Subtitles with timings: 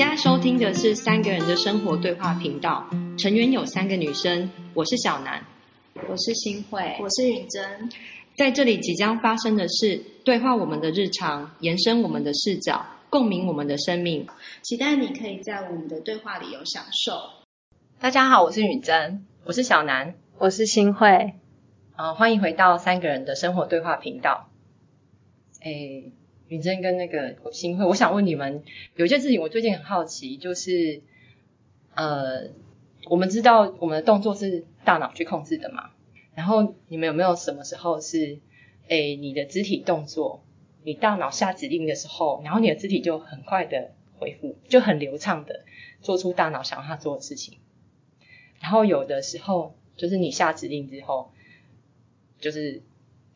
[0.00, 5.44] 现在收听的是三个人的生活对话频道，成员有三个女生，我是小南，
[6.08, 7.90] 我是新慧，我是允珍。
[8.34, 14.26] 在这里即将发生的事对话我们的日常，延伸我们的视角，共鸣我们的生命。
[14.62, 17.12] 期待你可以在我们的对话里有享受。
[17.98, 21.34] 大家好，我是允珍，我是小南，我是新慧。
[21.98, 24.48] 呃，欢迎回到三个人的生活对话频道。
[25.62, 26.14] 诶。
[26.50, 28.64] 允珍跟那个新会，我想问你们
[28.96, 31.00] 有一件事情，我最近很好奇，就是
[31.94, 32.50] 呃，
[33.08, 35.90] 我们知道我们的动作是大脑去控制的嘛？
[36.34, 38.40] 然后你们有没有什么时候是，
[38.88, 40.42] 哎，你的肢体动作，
[40.82, 45.64] 你大脑下指令的时候，然后你的肢体就很快的回复，就很流畅的
[46.00, 47.58] 做出大脑想要他做的事情。
[48.58, 51.30] 然后有的时候就是你下指令之后，
[52.40, 52.82] 就是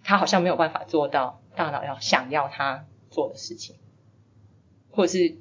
[0.03, 2.87] 他好像没有办法做到大脑要想要他。
[3.15, 3.77] 做的事情，
[4.91, 5.35] 或者是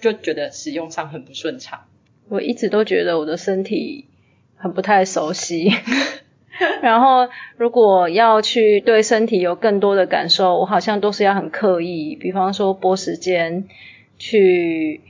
[0.00, 1.84] 就觉得使用上很不顺畅。
[2.28, 4.06] 我一直都觉得我的身体
[4.56, 5.70] 很不太熟悉，
[6.82, 13.68] 然后如果要去对身体有更多的感受，我好像都是要很刻意，比方说拨时间
[14.18, 15.00] 去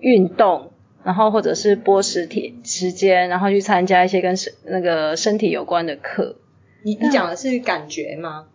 [0.00, 0.72] 运动，
[1.04, 6.36] 然后或者是拨实体时间，然后去参加一些跟身那个身体有关的课。
[6.82, 8.46] 你你讲的是感觉吗？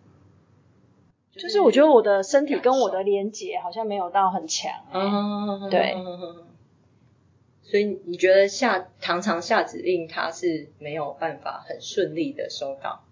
[1.36, 4.72] 就是我觉得我的身体跟我的连接好像没有到很强，
[5.68, 5.96] 对，
[7.62, 13.02] 所以你觉得下常常下指令，他是没有办法很顺利的收到。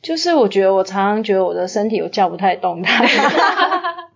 [0.00, 3.04] 就是我觉得我常常觉得我的身体我叫不太动它。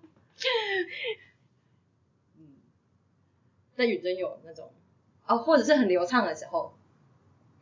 [2.38, 2.56] 嗯，
[3.76, 4.70] 那雨真有那种
[5.26, 6.72] 哦，或者是很流畅的时候，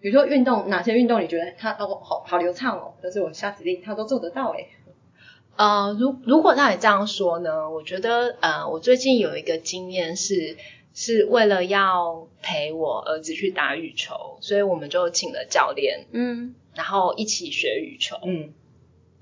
[0.00, 4.68] 比如说运动，哪些运动你觉得它哦好好流畅哦，但是我下指令它都做得到哎。
[5.56, 10.56] 呃，如如果让你这样说呢，我觉得呃，我最近有一个经验是，
[10.94, 18.52] 是为了要陪我儿子去打羽球，所以我们就请了教练，嗯，然后一起学羽球，嗯，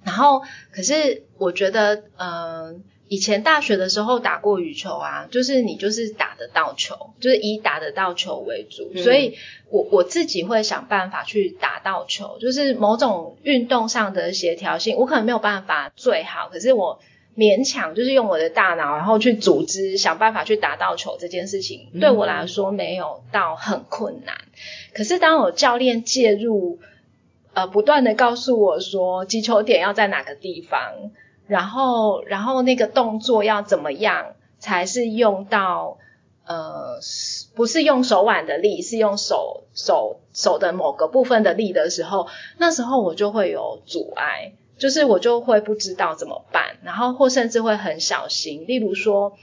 [0.04, 2.84] 然后可是我觉得，嗯。
[3.08, 9.36] 以前大学的时候打过羽球啊，就是你就是打得到球，就是以打得到球为主，所以
[9.68, 17.00] 我我自己会想办法去打到球，就是某种运动上的协调性，我可能没有办法最好，可是我
[17.36, 24.36] 勉强就是用我的大脑，然后去组织想办法去打到球这件事情，对我来说没有到很困难。
[24.94, 26.78] 可是当我教练介入，
[27.52, 31.10] 呃，不断的告诉我说击球点要在哪个地方。
[31.52, 35.98] 然后，然后那个动作要怎么样才是用到
[36.46, 36.98] 呃，
[37.54, 42.26] 不是用手腕的力，是用手手手的某个部分的力的时候，
[42.56, 48.64] 那时候我就会有阻碍，就是我就会不知道怎么办，然后或甚至会很小心。
[48.66, 49.34] 例如说，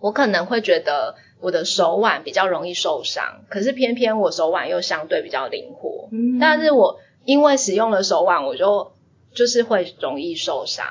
[0.00, 6.08] 我可能会觉得我的手腕比较容易受伤，可是偏偏我手腕又相对比较灵活，
[6.40, 8.92] 但是我因为使用了手腕，我就。
[9.34, 10.86] 就是会容易受伤，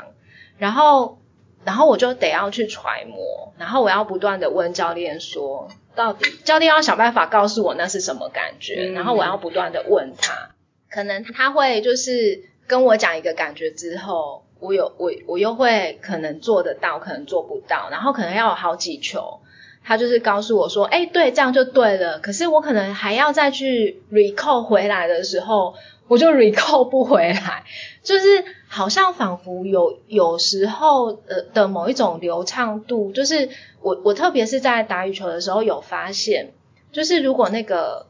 [0.58, 1.20] 然后，
[1.64, 10.50] 然后我就得要去揣摩，然后我要不断的问教练说，到底教练要想办法告诉我那是什么感觉，然后我要不断的问他，
[10.90, 19.40] 可能他会就是跟我讲一个感觉之后，我有我我又会可能做得到，可能做不到，然后可能要有好几球，
[19.84, 25.76] 他就是告诉我说，哎，对，这样就对了，可是我可能还要再去 recall 回来的时候。
[26.12, 27.64] 我就 recall 不回来，
[28.04, 33.48] 就是好像仿佛有有时候呃的某一种流畅度，就是
[33.80, 36.52] 我我特别是在打羽球的时候有发现，
[36.92, 38.08] 就是如果那个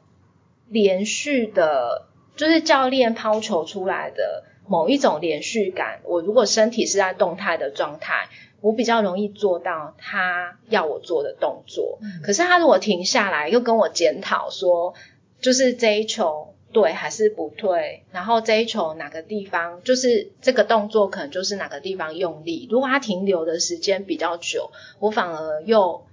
[0.67, 8.29] 连续的，就是教练抛球出来的某一种连续感，我如果身体是在动态的状态，
[8.61, 11.99] 我比较容易做到他要我做的动作。
[12.23, 14.95] 可是他如果停下来，又跟我检讨说，
[15.39, 16.50] 就是这一球。
[16.71, 18.03] 对还是不对？
[18.11, 22.67] 然后这一球哪个地方就是这个动作，可能就是哪个地方用力。
[22.71, 26.03] 如果它停留的时间比较久，我反而又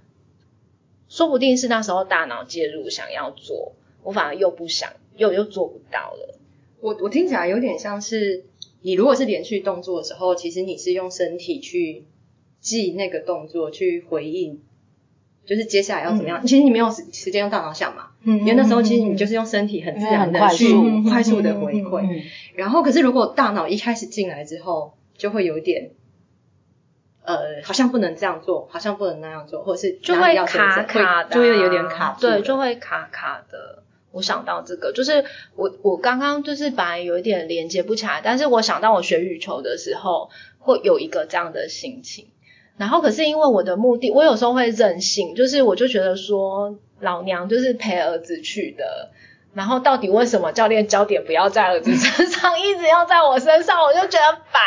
[1.07, 3.73] 说不定是那时候大脑介入想要做，
[4.03, 6.35] 我反而又不想，又又做不到了。
[6.81, 8.45] 我我听起来有点像是
[8.81, 12.05] 你如果是连续动作的时候，其实你是用身体去
[12.61, 14.61] 记那个动作，去回应。
[15.49, 16.45] 就是接下来要怎么样？
[16.45, 20.71] 其实你没有时时间用大脑想嘛，因为那时候其实你就是用身体很自然的去
[21.09, 22.21] 快速的回馈。
[22.53, 25.89] 然后可是如果大脑一开始进来之后，就会有点，
[27.23, 33.81] 呃，好像不能这样做，好像不能那样做，或者是就会卡卡的，就会有点卡，对，就会卡卡的。
[34.11, 35.25] 我想到这个，就是
[35.55, 40.29] 我我刚刚就是本来有一点连接不起来，但是我想到我学羽球的时候
[40.59, 42.27] 会有一个这样的心情。
[42.79, 49.11] 然后可是因为我的目的，我有时候会任性，就是我就觉得说，老娘就是陪儿子去的。
[49.53, 54.61] 然后到底为什么教练焦点不要在儿子身上，一直要在我身上，我就觉得烦。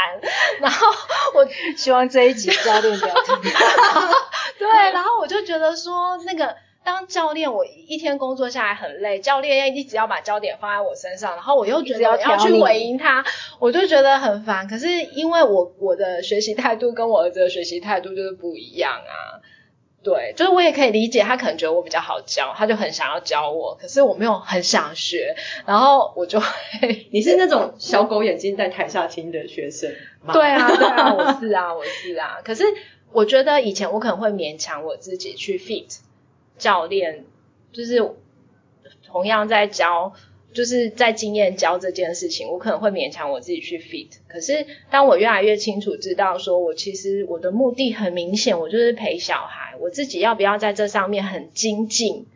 [0.60, 0.86] 然后
[1.34, 1.48] 我
[1.78, 3.34] 希望这一集教练不要听。
[4.58, 13.24] 对，然后我就觉得说，那个当教练，我一天工作下来很累，教练一直要把焦点放在我身上，然后我又觉得我要去回应他，
[13.58, 14.68] 我就觉得很烦。
[14.68, 19.40] 可是因为我我的学习态度跟我儿子的学习态度就是不一样啊。
[20.04, 30.34] 对，就是我也可以理解，他可能觉得我比较好教，他就很想要教我，可是我没有很想学，然后我就会， 你是那种小狗眼睛在台下听的学生吗？
[30.34, 32.64] 对啊，对啊，我是啊，我是啊，可是
[33.12, 35.98] 我觉得以前我可能会勉强我自己去 fit
[36.58, 37.24] 教练，
[37.72, 38.02] 就是
[39.06, 40.12] 同样在教。
[40.54, 44.08] 就是在经验教这件事情，我可能会勉强我自己去 fit。
[44.28, 49.74] 可是当我越来越清楚知道，说我其实我的目的很明显，我就是陪小孩。
[49.80, 52.26] 我自己要不要在这上面很精进？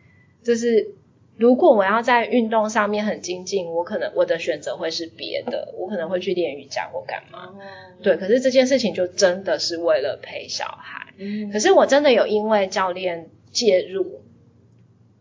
[0.41, 0.95] 就是
[1.37, 7.53] 如果我要在运动上面很精进，我可能我的选择会是别的，我可能会去练瑜伽或干嘛。
[8.01, 11.13] 对，可是这件事情就真的是为了陪小孩。
[11.19, 14.21] 嗯，可是我真的有因为教练介入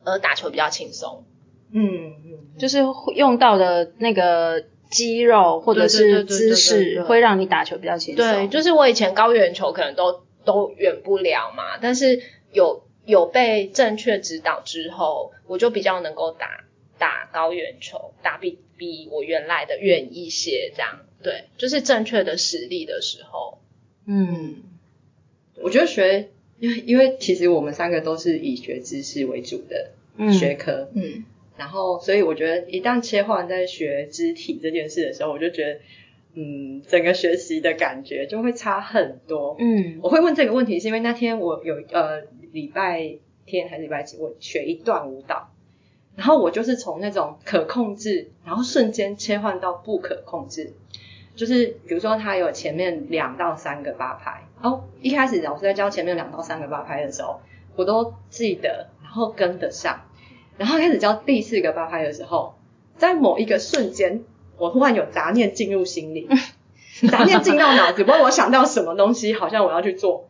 [0.05, 1.25] 而打球比较轻松。
[1.73, 2.81] 嗯嗯，就是
[3.15, 8.25] 用到的那个肌肉或者是姿势，会让你打球比较轻松。
[8.25, 12.23] 对，就是我以前高远球可能都都远不了嘛，但是
[12.53, 16.65] 有有被正确指导之后，我就比较能够打
[16.99, 20.73] 打高远球，打比比我原来的远一些。
[20.77, 23.59] 这样，对，就是正确的实力的时候。
[24.07, 24.63] 嗯，
[25.61, 29.91] 我觉得学，因为因为其实我们三个都是以学知识为主的
[30.33, 30.89] 学科。
[30.95, 31.25] 嗯。
[31.59, 35.81] 然后，所以我觉得一旦切换在学肢体这件事的时候，我就觉得，
[36.35, 39.57] 嗯，整个学习的感觉就会差很多。
[39.59, 42.21] 嗯，我会问这个问题，是因为那天我有呃
[42.53, 43.17] 礼拜
[43.47, 45.51] 天还是礼拜几，我学一段舞蹈，
[46.15, 50.75] 然后我就是从那种可控制，然后瞬间切换到不可控制，
[51.37, 57.41] 就是比如说它有前面两到三个八拍，哦，一开始老师在教前面两到三个八拍的时候，
[57.77, 60.03] 我都记得，然后跟得上。
[60.59, 62.55] 然后开始教第四个八拍的时候，
[62.97, 64.25] 在某一个瞬间，
[64.57, 66.29] 我突然有杂念进入心里，
[67.11, 70.29] 杂念进到脑子，不过我想到什么东西，好像我要去做，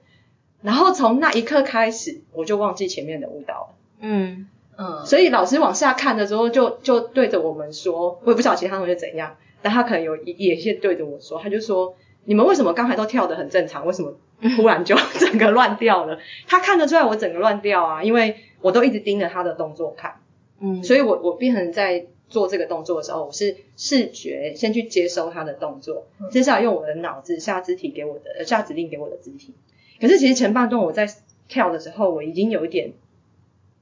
[0.63, 3.75] 然后从那一刻开始，我就忘记前面的舞蹈了。
[4.01, 11.95] 嗯嗯，所以老师往下看的时候，就就对着我们说，我也不晓得其他同学怎样，但他可能有也是对着我说，他就说：
[12.27, 14.15] 你们为什么刚才都跳得很正常，为什么
[14.57, 16.19] 突然就整个乱掉了？
[16.47, 18.37] 他看得出来我整个乱掉啊，因为。
[18.63, 20.15] 我都一直盯着他的动作看，
[20.61, 29.55] 嗯，所以我我变成在做这个动作的时候，我是视觉先去接收他的动作，接下来用我的脑子下肢体给我的下指令给我的肢体。
[30.01, 31.07] 可是其实前半段我在
[31.47, 32.93] 跳的时候，我已经有一点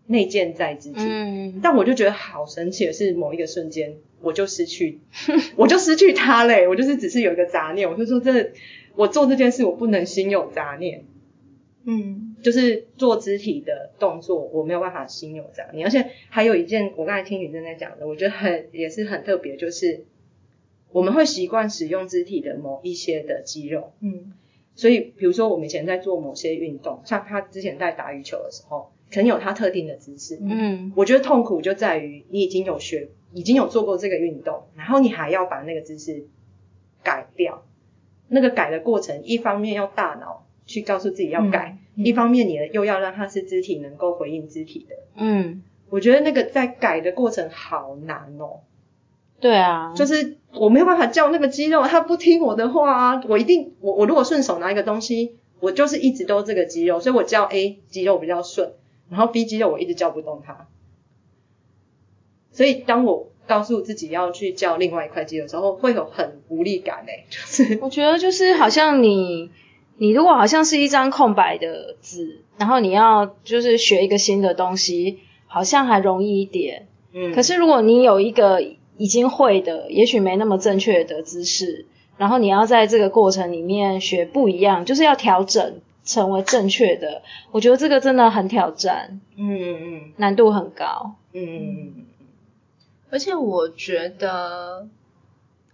[0.06, 3.94] 内建在肢体，嗯，但我就觉得好神奇的是，某一个瞬间
[4.24, 5.00] 我就失去，
[5.56, 8.52] 我就失去他嘞，我就是只是有一个杂念，我就说这
[8.96, 11.04] 我做这件事我不能心有杂念。
[11.86, 15.86] 嗯，就是做肢体的动作，我没有办法心有杂念。
[15.86, 20.06] 而且还有一件，我刚才听女生在讲的，我觉得很也是很特别，就是
[20.92, 23.92] 我们会习惯使用肢体的某一些的肌肉。
[24.00, 24.32] 嗯，
[24.74, 30.38] 所以比如说我们以前在做某些运动，像他之前在打羽球的时候，可能有它特定的姿势。
[30.42, 36.26] 嗯，我觉得痛苦就在于你已经有学，已经有做过这个运动，然后你还要把那个姿势
[37.02, 37.62] 改掉。
[38.28, 40.42] 那个改的过程，一方面要大脑。
[40.66, 48.60] 去告诉自己要改，一方面你又要让它是肢体能够回应肢体的，嗯，我觉得那个在改的过程好难哦。
[49.40, 58.72] 对啊，就是我没有办法叫那个肌肉，它不听我的话啊，我一定我我如果顺手拿一个东西，我就是一直都这个肌肉，所以我叫 A 肌肉比较顺，
[59.14, 60.66] 然后 B 肌肉我一直叫不动它。
[62.50, 69.50] 所以当我告诉自己要去叫另外一块肌肉的时候，会有很无力感诶， 就是我觉得就是好像你。
[69.96, 76.88] 你如果好像是一张空白的纸，然后你要就是学一个新的东西，好像还容易一点。
[77.12, 77.32] 嗯。
[77.32, 78.60] 可是如果你有一个
[78.96, 89.20] 已经会的，也许没那么正确的姿势，然后你要在这个过程里面学不一样，就是要调整成为正确的，我觉得这个真的很挑战。
[89.36, 90.12] 嗯嗯嗯。
[90.16, 91.14] 难度很高。
[91.32, 92.06] 嗯嗯嗯。
[93.10, 94.88] 而且我觉得，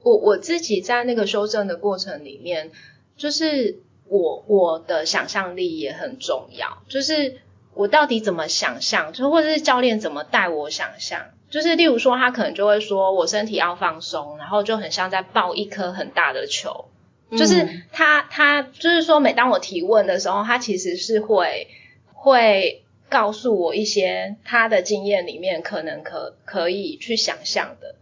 [0.03, 2.71] 我我自己在那个修正的过程里面，
[3.17, 3.81] 就是。
[4.13, 7.39] 我我的想象力也很重要，就是
[7.75, 16.87] 我到底怎么想象，就或者是教练怎么带我想象，就是例如说他可能就会说我身体要放松，然后就很像在抱一颗很大的球，
[17.37, 21.69] 就是他他就是说，每当我提问的时候，他其实是会
[22.13, 27.95] 会告诉我一些他的经验里面可能可可以去想象的。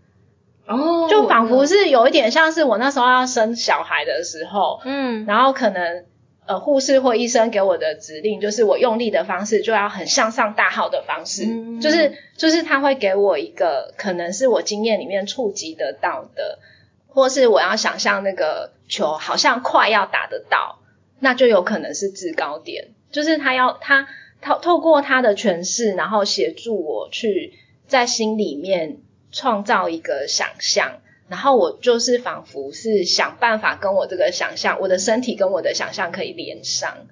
[0.66, 6.04] 哦就仿佛是有一点像是我那时候要生小孩的时候，嗯然后可能
[6.44, 16.58] 呃护士或医生给我的指令就是我用力的方式就要很向上大号的方式，嗯就是就是他会给我一个可能是我经验里面触及得到的，
[17.06, 20.80] 或是我要想象那个球好像快要打得到，
[21.20, 24.08] 那就有可能是制高点，就是他要他
[24.40, 27.52] 透透过他的诠释，然后协助我去
[27.86, 28.98] 在心里面
[29.30, 31.00] 创造一个想象。
[31.28, 37.06] 然后我就是仿佛是想办法跟我这个想象，我的身体跟我的想象可以连上。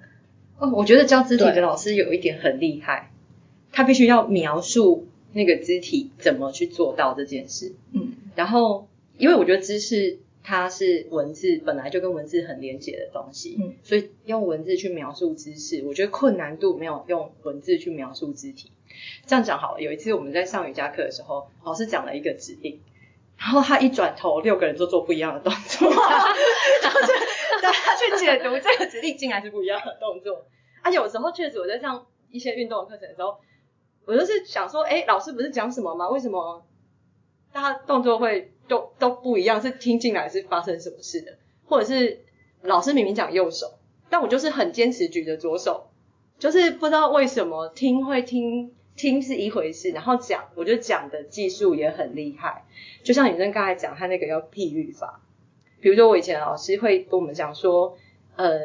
[0.57, 3.11] 哦，我觉得教肢体的老师有一点很厉害，
[3.71, 7.75] 他必须要描述那个肢体怎么去做到这件事。
[7.93, 8.87] 嗯，然后，
[9.19, 10.17] 因为我觉得知识
[10.49, 18.71] 它是文字本来就跟文字很连结的东西，嗯，所以用文字去描述知识，我觉得困难度没有用文字去描述肢体。
[19.25, 22.79] 这样讲好了，有一次我们在上瑜伽课的时候，老师讲了一个指令，
[23.37, 30.45] 然后他一转头，六个人都做不一样的动作，就是大家去解读这个指令，竟然是不一样的动作。
[30.81, 33.37] 而且有时候确实我在上一些运动的课程的时候，
[34.05, 36.07] 我就是想说，哎，老师不是讲什么吗？
[36.09, 36.65] 为什么
[37.51, 39.61] 大家动作会都都不一样？
[39.61, 41.37] 是听进来是发生什么事的？
[41.65, 42.19] 或者是
[42.61, 43.73] 老师明明讲右手，
[44.09, 45.87] 但我就是很坚持举着左手，
[46.39, 52.65] 就是不知道为什么听会听听是一回事，然后讲，我觉得讲的技术也很厉害。
[53.03, 55.21] 就像女生刚才讲，她那个要譬喻法，
[55.79, 57.97] 比如说我以前老师会跟我们讲说，
[58.35, 58.59] 呃，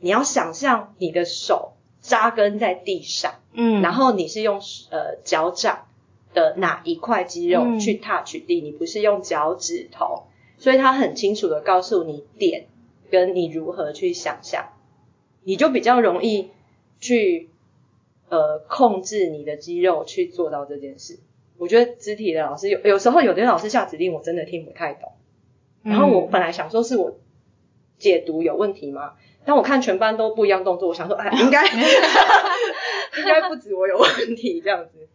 [0.00, 5.86] 你要想象你的手扎根在地上，嗯，然后你是用呃脚掌
[6.34, 7.78] 的哪一块肌肉嗯。
[7.80, 10.24] 去 touch 地，你不是用脚趾头，
[10.58, 12.66] 所以他很清楚的告诉你点
[13.10, 14.70] 跟你如何去想象，
[15.44, 16.50] 你就比较容易
[17.00, 17.50] 去
[18.28, 21.18] 呃控制你的肌肉去做到这件事。
[21.58, 25.12] 我觉得肢体的老师有有时候有的老师下指令我真的听不太懂，
[25.82, 27.18] 然后我本来想说是我
[27.98, 29.14] 解读有问题吗？
[29.44, 31.64] 但我看全班都不一样动作，我想说，哎，应该
[33.18, 35.08] 应该不止我有问题这样子，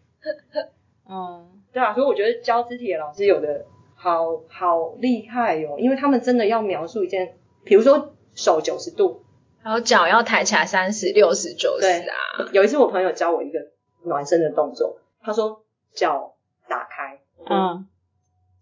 [1.10, 9.24] 嗯对啊，所以我觉得教肢体的老师有的好好厉害哦，因为他们真的要描述一件，比如说手九十度，
[9.64, 12.16] 然后脚要抬起来三十六十九十啊，
[12.52, 13.60] 有一次我朋友教我一个
[14.04, 16.34] 暖身的动作，他说脚
[16.68, 17.88] 打开，嗯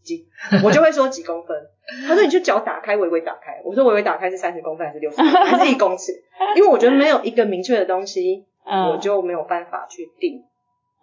[0.03, 0.27] 几，
[0.63, 1.67] 我就会说几公分。
[2.07, 3.61] 他说你就脚打开，微微打开。
[3.63, 6.23] 我说微微打开是三十公分还是六十公分 还是一公尺？
[6.55, 10.43] 因为我觉得没有一个明确的东西，嗯，我就没有办法去定。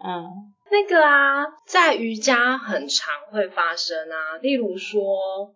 [0.04, 5.54] 嗯那个啊，在瑜伽很常会发生啊，例如说，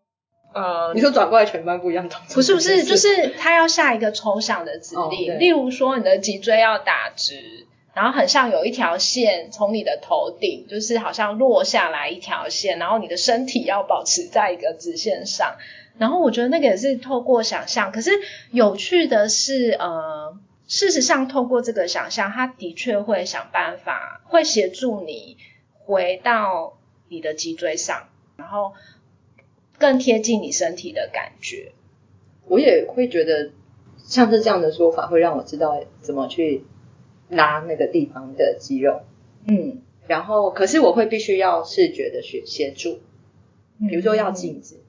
[0.54, 2.34] 呃，你说转过来全班不一样动作？
[2.34, 15.56] 不是不是，就是他要下一个抽象的指令，例如说你的脊椎要打直，然后很像有一条线从你的头顶，就是好像落下来一条线，然后你的身体要保持在一个直线上。
[15.98, 18.10] 然后我觉得那个也是透过想象，可是
[18.52, 25.36] 有趣的是，呃，事实上透过这个想象，他的确会想办法，会协助你
[25.84, 28.72] 回到你的脊椎上，然后
[29.78, 31.72] 更贴近你身体的感觉。
[32.48, 33.50] 我也会觉得，
[33.96, 36.64] 像是这样的说法，会让我知道怎么去
[37.28, 39.02] 拉那个地方的肌肉。
[39.46, 43.00] 嗯，然后，可是我会必须要视觉的协协助，
[43.88, 44.80] 比如说要镜子，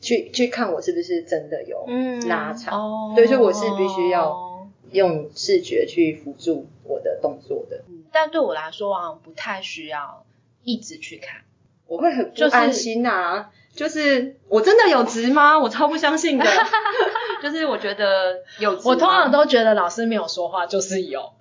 [0.00, 2.78] 去去看我是不是真的有嗯拉长。
[2.78, 4.45] 哦，对所以我是必须要
[4.92, 7.82] 用视觉去辅助我的动作的。
[8.12, 10.24] 但对我来说好像不太需要
[10.62, 11.42] 一直去看。
[11.86, 15.56] 我会很不就是安心呐、就是我真的有值吗？
[15.58, 16.44] 我超不相信的。
[17.42, 21.32] 就是我觉得有值，我通常都觉得老师没有说话就是有，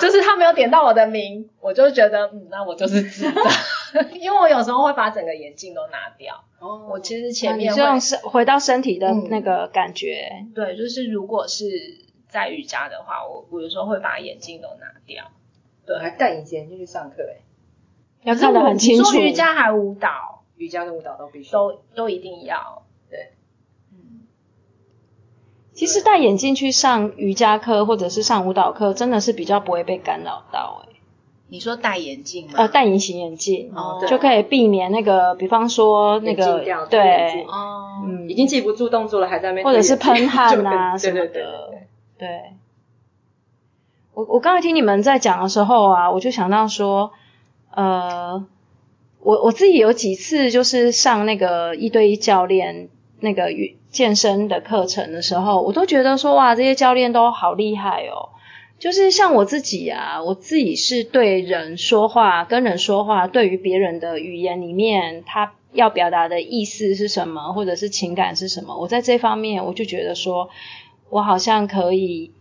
[0.00, 6.44] 就是他没有点到我的名，我就觉得嗯，那我就是直的， 因为我有时候会把整个眼镜都拿掉。
[6.60, 11.66] 哦，我其实前面会、你是用身回到身体的嗯那个感觉，对，就是如果是
[12.34, 15.24] 在瑜伽的话，我我有时候会把眼镜都拿掉。
[15.86, 17.44] 对还戴隐形眼镜去上课哎，
[18.24, 21.52] 要看得很清楚瑜伽还舞蹈瑜伽跟舞蹈都必须。
[21.52, 22.82] 都都一定要。
[23.08, 23.34] 对，
[23.92, 24.26] 嗯，
[25.74, 30.90] 其实戴眼镜去上瑜伽课或者是上舞蹈课，真的是比较不会被干扰到、欸。
[31.48, 32.54] 你说戴眼镜吗？
[32.56, 41.26] 呃，戴隐形眼镜、哦就可以避免那个，比方说那个对，哦，嗯已经记不住动作了，还在那边或者是喷汗就啊跟什么的。
[41.26, 42.52] 对对对对
[44.14, 47.12] 我我刚才听你们在讲的时候啊，我就想到说，
[47.70, 48.46] 呃，
[49.20, 52.88] 我我自己有几次就是上那个一对一教练
[53.20, 53.48] 那个
[53.90, 58.30] 健身的课程的时候，我都觉得说哇，这些教练都好厉害哦。
[58.78, 70.50] 就是像我自己啊，我自己是对人说话，跟人说话，对于别人的语言里面，他要表达的意思是什么，或者是情感是什么，我在这方面我就觉得说，
[71.10, 72.32] 我好像可以。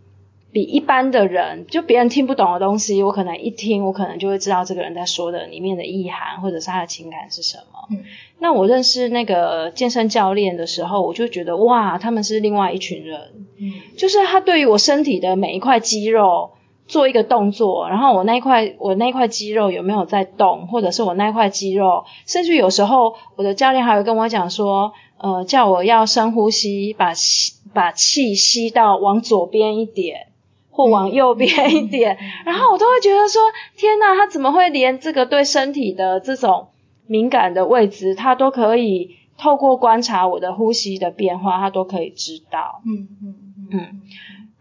[0.51, 7.87] 比一般的人，就别人听不懂的东西，我可能一听，我可能就会知道这个人在说的里面的意涵，或者是他的情感是什么。
[7.89, 8.03] 嗯，
[8.37, 13.19] 那我认识那个健身教练的时候，我就觉得哇，他们是另外一群人。
[13.57, 16.51] 嗯，就是他对于我身体的每一块肌肉
[16.85, 30.27] 做一个动作，然后我那一块我那一块肌肉有没有在动，或者是我那一块肌肉，甚至有时候我的教练还会跟我讲说，呃，叫我要深呼吸，把吸把气吸到往左边一点。
[30.75, 33.43] 或往右边一点，然后我都会觉得说，
[33.77, 36.69] 天哪，他怎么会连这个对身体的这种
[37.05, 42.81] 敏感的位置，他都可以透过观察我的呼吸的变化，他都可以知道。
[42.87, 43.35] 嗯嗯
[43.71, 44.01] 嗯。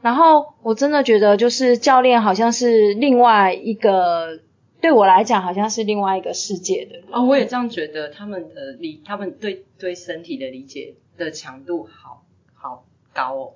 [0.02, 4.38] 然后我真的觉得，就是教练好像是另外一个，
[4.82, 7.00] 对我来讲好像是另外一个世界的。
[7.10, 12.21] 哦，我也这样觉得，他们的理，他们对对身体的理解的强度好好
[13.12, 13.52] 高哦，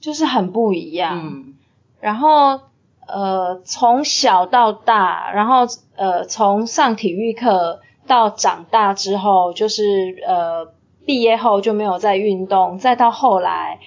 [0.00, 1.18] 就是很不一样。
[1.18, 1.54] 嗯。
[2.00, 2.60] 然后，
[3.08, 10.72] 呃，从小到大，然后呃，从上体育课到长大之后，就是呃，
[11.04, 13.80] 毕业后就没有再运动，再到后来，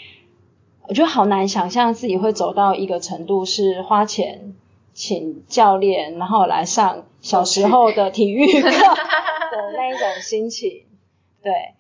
[0.90, 4.56] 我觉得好难想象自己会走到一个程度，是花钱
[4.94, 10.84] 请教练，然后来上小时候的体育课的那一种心情，
[11.42, 11.76] 对。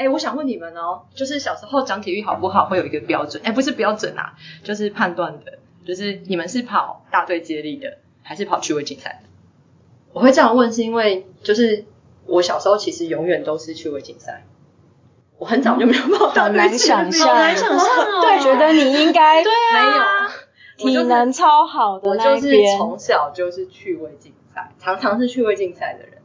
[0.00, 3.42] 哎，我想问你们哦，就是小时候讲体育好不好，会有一个标准？
[3.44, 4.32] 哎，不是标准啊，
[4.64, 9.28] 就是判断的，就是你们是跑大队接力的，还是跑趣味竞赛的？
[10.14, 11.84] 我会这样问，是因为就是
[12.24, 14.46] 我小时候其实永远都是趣味竞赛，
[15.36, 18.20] 我很早就没有跑大队接力，好难想象 哦。
[18.24, 19.52] 对，觉得你应该对
[20.00, 20.30] 啊，
[20.82, 26.19] 没有体能超好的那我就是从小就是趣味竞赛，常常是趣味竞赛的人。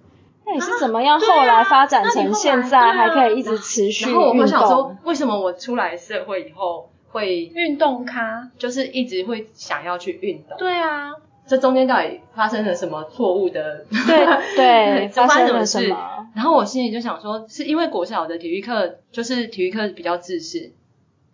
[0.46, 4.22] 那你是怎么样后来发展成现在还可以一直持续运动？
[4.24, 10.58] 然后我想说，为什么我出来社会以后会运动咖，就是一直会想要去运动？
[10.58, 11.12] 对啊，
[11.48, 13.86] 这中间到底发生了什么错误的？
[13.90, 16.28] 对对， 发生了什么？
[16.36, 20.72] 然后我心里就想说，是因为国小的体育课就是体育课比较自私，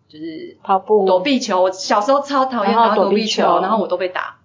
[0.07, 1.63] 就是跑步、躲避球。
[1.63, 4.37] 我小时候超讨厌打躲避球，然后我都被打。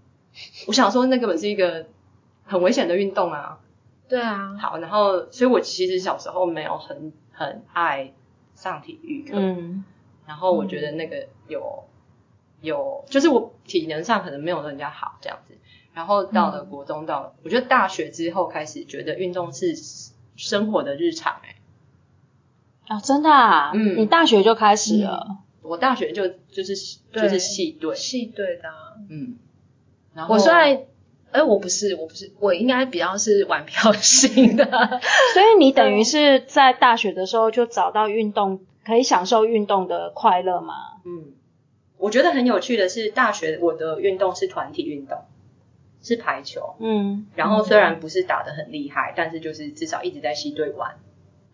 [0.67, 1.87] 我想说，那根本是一个
[2.45, 3.59] 很危险的运动啊。
[4.09, 8.13] 对啊，好，然后，所以我其实小时候没有很很爱
[8.55, 9.85] 上体育课，嗯，
[10.27, 11.85] 然后我觉得那个有
[12.61, 15.55] 有，就是我体能上可能没有人家好这样子，
[15.93, 19.75] 然后到了国中，到我觉得大学之后开始觉得运动是
[20.37, 21.57] 生活的日常，哎，
[22.87, 26.75] 啊，真的啊，嗯，你大学就开始了，我大学就就是
[27.13, 28.71] 就是系队，系队的，
[29.11, 29.37] 嗯，
[30.15, 30.83] 然后我虽然。
[31.33, 34.65] 哎，我不是，我不是，我应该比较是玩票型的，
[35.35, 40.75] 所以你等于是在大学的时候就找到运动，可以享受运动的快乐吗？
[41.05, 41.35] 嗯，
[41.99, 45.19] 我觉得很有趣的是，大学我的运动是团体运动，
[46.03, 50.97] 是排球，嗯，然后虽然不是打得很厉害，但是就是至少一直在系队玩，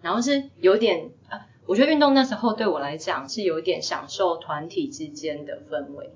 [0.01, 6.11] 然后是有点啊，我觉得运动那时候对我来讲是有点享受团体之间的氛围。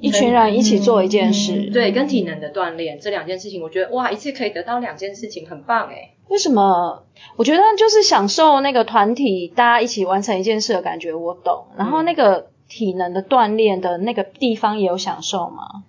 [0.00, 6.14] 一群人一起做一件事，对，跟体能的锻炼这两件事情，我觉得哇，一次可以得到两件事情，很棒哎。
[6.28, 7.04] 为什么？
[7.36, 11.66] 我觉得就是享受那个团体大家一起完成一件事的感觉，我懂。
[11.76, 15.84] 然后那个体能的锻炼的那个地方也有享受吗？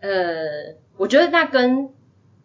[0.00, 1.90] 呃，我觉得那跟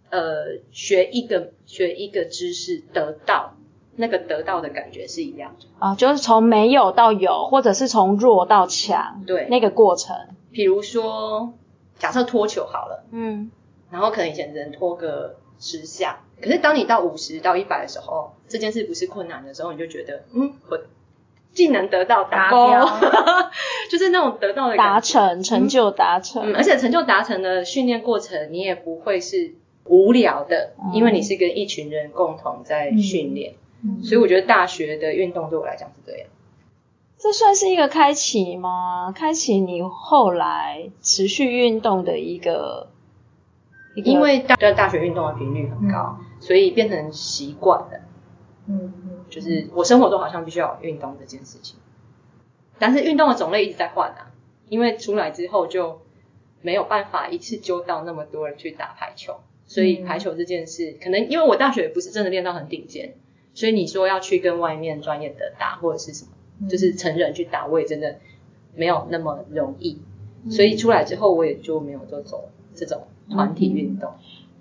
[0.09, 3.53] 呃学一个学一个知识得到
[3.95, 10.15] 那个得到的感觉是一样的啊，就是从没有到有，或者是从弱到强，对那个过程。
[10.51, 11.53] 比如说，
[11.97, 13.51] 假设脱球好了，嗯，
[13.89, 20.79] 然后可能以前只能拖个十下，可是当你到五十到一百的时候，这件事不是困难的时候，你就觉得，嗯，我
[21.53, 22.85] 既能得到达标，
[23.91, 29.53] 就是那种得到的达成成就达成，而且成就达成的训练过程，你也不会是
[29.85, 33.55] 无聊的，因为你是跟一群人共同在训练，
[34.03, 36.27] 所以我觉得大学的运动对我来讲是这样。
[37.21, 39.11] 这算是一个开启吗？
[39.11, 42.89] 开启你后来持续运动的一个，
[43.93, 47.99] 因为大大学运动的频率很高，所以变成习惯了。
[48.67, 51.77] 嗯嗯，就是我生活中好像必须要运动这件事情，
[52.79, 54.31] 但是运动的种类一直在换啊，
[54.67, 56.01] 因为出来之后就
[56.63, 63.13] 没有办法一次揪到那么多人去打排球，所以排球这件事可能因为我大学不是真的练到很顶尖，
[63.53, 66.31] 所以你说要去跟外面专业的打或者是什么，
[66.69, 68.17] 就是成人去打，我也真的
[68.75, 69.99] 没有那么容易。
[70.49, 74.11] 所以出来之后，我也就没有做走这种团体运动。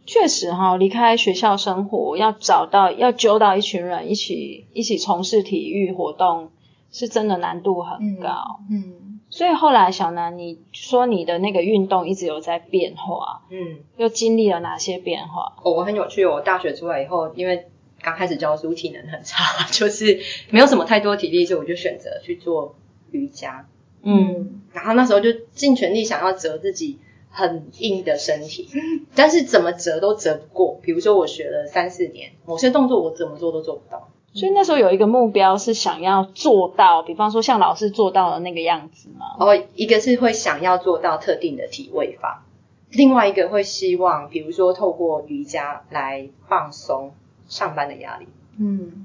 [0.07, 6.51] 确实哈，离开学校生活，要找到要揪到一群人一起一起从事体育活动，
[6.91, 8.61] 是真的难度很高。
[8.69, 15.55] 嗯，所以后来小南，你说你的那个运动一直有在变化，嗯，又经历了哪些变化？
[15.63, 16.27] 哦，我很有趣。
[16.27, 17.71] 我大学出来以后，因为
[18.03, 22.75] 刚开始教书，体能很差， 就是没有什么太多体力，所以我就选择去做
[23.11, 23.67] 瑜伽。
[24.03, 26.99] 嗯，然后那时候就尽全力想要折自己
[27.31, 28.69] 很硬的身体，
[29.15, 30.81] 但是怎么折都折不过。
[30.83, 34.09] 比如说我学了三四年，某些动作我怎么做都做不到。
[34.33, 39.27] 所以那时候有一个目标是想要做到，比方说像老师做到的那个样子嘛。
[39.39, 42.47] 哦，一个是会想要做到特定的体位法，
[42.91, 47.13] 另外一个会希望，比如说透过瑜伽来放松
[47.51, 48.27] 上班的压力。
[48.59, 49.05] 嗯，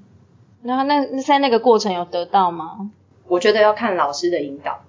[0.61, 2.91] 那那在那个过程有得到吗？
[3.27, 4.81] 我觉得要看老师的引导，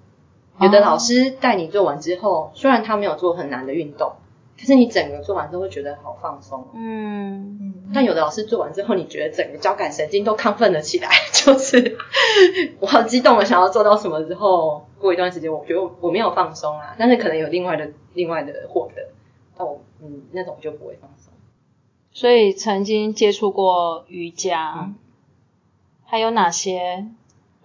[0.60, 4.12] 有的老师带你做完之后，虽然他没有做很难的运动，
[4.60, 6.66] 可是你整个做完之后会觉得好放松。
[6.74, 11.96] 嗯，但有的老师做完之后，你觉得整个交感神经都亢奋了起来， 就是
[12.80, 19.02] 我好激动的，想要做到什么之后，过一段时间，我觉得我没有放松啊，但是可能有另外的另外的获得，
[19.56, 21.25] 但我嗯那种就不会放松。
[22.16, 24.94] 所以曾经接触过瑜伽，
[26.06, 27.08] 还有哪些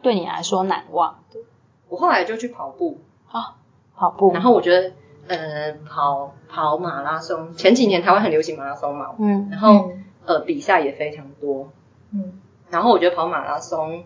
[0.02, 1.40] 对你来说难忘的？
[1.88, 3.56] 我后来就去跑步，啊，
[3.96, 4.92] 跑步，然后我觉得
[5.30, 9.48] 呃跑跑马拉松，前几年台湾很流行马拉松嘛，嗯。
[9.50, 9.94] 然后
[10.26, 11.72] 呃比赛也非常多，
[12.14, 12.42] 嗯。
[12.70, 14.04] 然后我觉得跑马拉松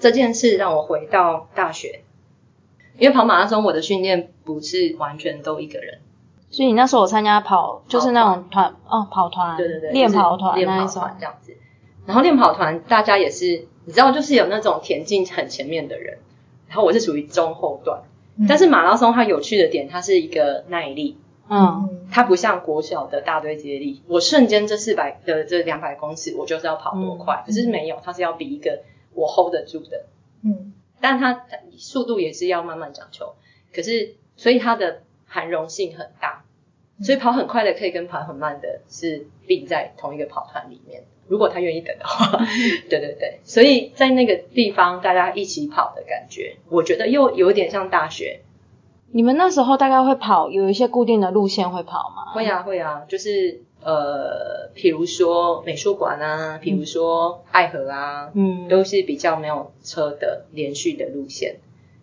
[0.00, 2.02] 这件事让我回到大学，
[2.98, 6.00] 因为跑马拉松我的训练不是完全都一个人，
[6.54, 11.56] 所以你那时候我参加跑，就是那种团哦，跑团，对对对，练跑团练跑团这样子。
[12.06, 16.18] 然后练跑团大家也是，你知道，就是有那种田径很前面的人，
[16.68, 18.02] 然后我是属于中后段。
[18.48, 21.90] 但是马拉松它有趣的点，它是一个耐力，嗯。
[22.12, 28.82] 它不像国小的大堆接力，我瞬间这四百的这两百公尺，我就是要跑多快，可是没有，它是要比一个
[29.14, 30.04] 我 hold 得住的。
[30.44, 30.72] 嗯。
[31.00, 31.44] 但它
[31.76, 33.34] 速度也是要慢慢讲求，
[33.74, 36.43] 可是所以它的含容性很大，
[37.02, 42.38] 所以跑很快的可以跟跑很慢的是并在同一个跑团里面，如果他愿意等的话，
[42.88, 48.40] 对对对，所以在那个地方大家一起跑的感觉，我觉得又有点像大学，
[49.12, 52.32] 你们那时候大概会跑有一些固定的路线会跑吗？
[52.32, 61.56] 会啊会啊，就是呃，比如说美术馆啊，比如说爱河啊，嗯，都是比较没有车的连续的路线，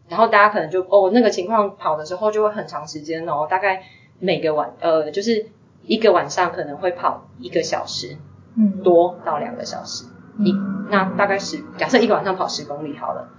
[0.09, 3.83] 然后大家可能就哦那个情况跑的时候就会很长时间哦，大概
[4.21, 5.47] 每个晚呃就是
[5.83, 8.15] 一个晚上可能会跑一个小时
[8.55, 8.81] 嗯。
[8.83, 10.05] 多到两个小时，
[10.39, 10.53] 一
[10.89, 13.29] 那大概十假设一个晚上跑十公里好了，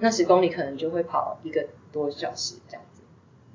[0.00, 3.02] 那十公里可能就会跑一个多小时这样子，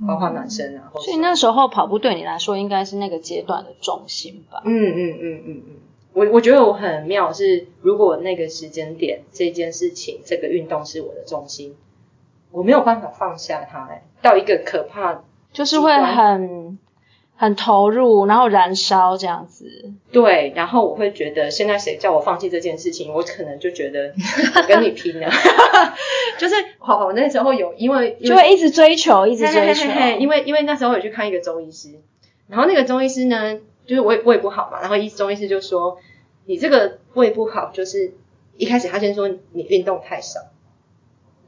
[0.08, 4.62] 包括暖身啊，或者所以那时候跑步对你来说应该是那个阶段的重心吧？
[4.66, 5.76] 嗯嗯嗯嗯嗯，
[6.14, 11.76] 我我觉得我很妙是，如果那个时间点这件事情，这个运动是我的重心，
[12.52, 15.24] 我没有办法放下它、欸，到一个可怕，
[15.54, 16.78] 就是会很
[17.36, 19.92] 很投入，然后燃烧这样子。
[20.12, 24.14] 对，然后我会觉得现在谁叫我放弃这件事情，我可能就觉得
[24.56, 25.30] 我跟你拼了，
[26.38, 29.88] 就是好，我那时候有因为就会一直追求，一直追求。
[29.88, 31.90] 嘿嘿嘿嘿因为因为那时候有去看一个中医师，
[32.48, 35.98] 然后那个中医师呢，就是胃胃不好嘛，然后医中医师就说
[36.46, 38.14] 你这个胃不好，就是
[38.58, 40.40] 一开始他先说你运动太少，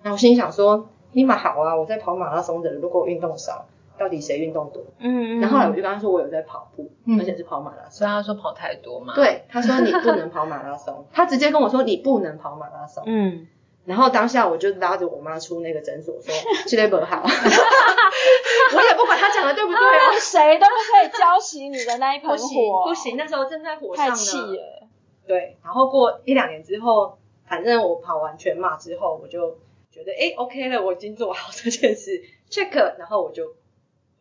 [0.02, 4.84] 然后我心里想说你蛮好啊，我在跑马拉松的，如果我运动少，到底谁运动多？
[5.00, 7.92] 嗯，嗯然后后来我就跟他说我有在跑步，嗯而且是跑马拉松。
[7.92, 13.04] 所以他说跑太多嘛，，对，他说你不能跑马拉松， 他直接跟我说你不能跑马拉松。
[13.06, 13.48] 嗯，
[13.86, 16.34] 然后当下我就拉着我妈出那个诊所说
[16.68, 17.24] 这类不好，
[18.76, 19.80] 我也不管他讲的对不对
[20.20, 24.12] 谁都不可以浇熄你的那一盆不行火，不行，那时候正在火上呢。
[24.12, 24.88] 太气了。
[25.28, 29.58] 对，然后过一两年之后，反正我跑完全马之后，我就
[29.92, 33.44] 觉得哎 OK 了，我已经做好这件事 check，然后我就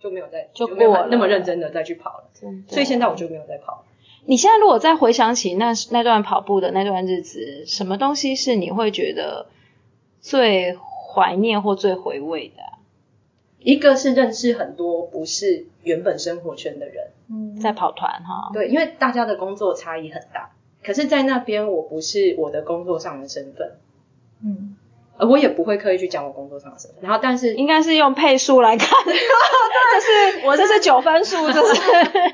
[0.05, 2.25] 就没有再就没有过了那么认真的再去跑了，
[2.69, 3.87] 所以现在我就没有再跑。
[4.27, 9.47] 你现在如果再回想起那那段跑步的那段日子，什么东西是你会觉得
[10.21, 12.63] 最怀念或最回味的？
[12.63, 12.79] 啊、
[13.61, 17.57] 一个是认识很多不是原本生活圈的人，嗯。
[17.59, 18.51] 在跑团哈？
[18.53, 20.51] 对，因为大家的工作差异很大，
[20.83, 23.79] 可是，在那边我不是我的工作上的身份，
[24.45, 24.77] 嗯
[25.17, 26.89] 呃，我也不会刻意去讲我工作上的事。
[27.01, 31.75] 然后，但是应该是用配数来看， 这是我这是九分数，就是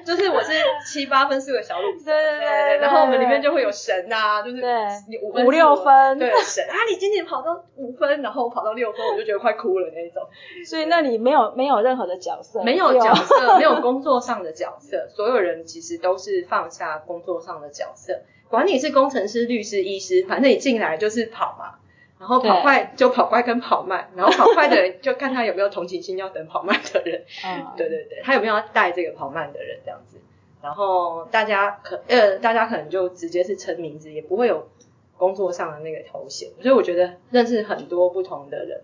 [0.04, 0.52] 就是我是
[0.86, 4.62] 七八分是个小鲁，对对对，然后我们里面就会有神呐，就是
[5.08, 10.22] 你五五六分，对神啊，你仅仅跑到五分，然后跑到六分，我就觉得快哭了那种。
[10.66, 21.79] 所以那里没有没有任何的角色，没有角色，没有 工作上的角色，所有人其实都是放下工作上的角色，管你是工程师、律师、医师，反正你进来就是跑嘛。
[22.20, 27.24] 然后跑快就跑快跟跑慢，然后跑快的人 就看他有没有同情心要等跑慢的人，
[27.78, 30.18] 对对对，他有没有要带这个跑慢的人这样子。
[30.60, 34.68] 然后大家可呃大家可能就直接是称名字，也不会有
[35.16, 36.50] 工作上的那个头衔。
[36.60, 38.82] 所以我觉得认识很多不同的人，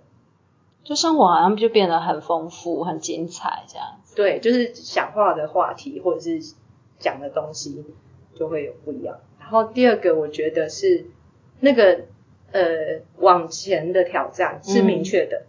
[0.82, 4.00] 就生活好像就变得很丰富、很精彩这样。
[4.14, 6.40] 对，就是想话的话题或者是
[6.98, 7.84] 讲的东西
[8.34, 9.18] 就会有不一样。
[9.38, 11.04] 然后第二个我觉得是
[11.60, 12.06] 那个。
[12.52, 15.42] 呃，往前的挑战是明确的，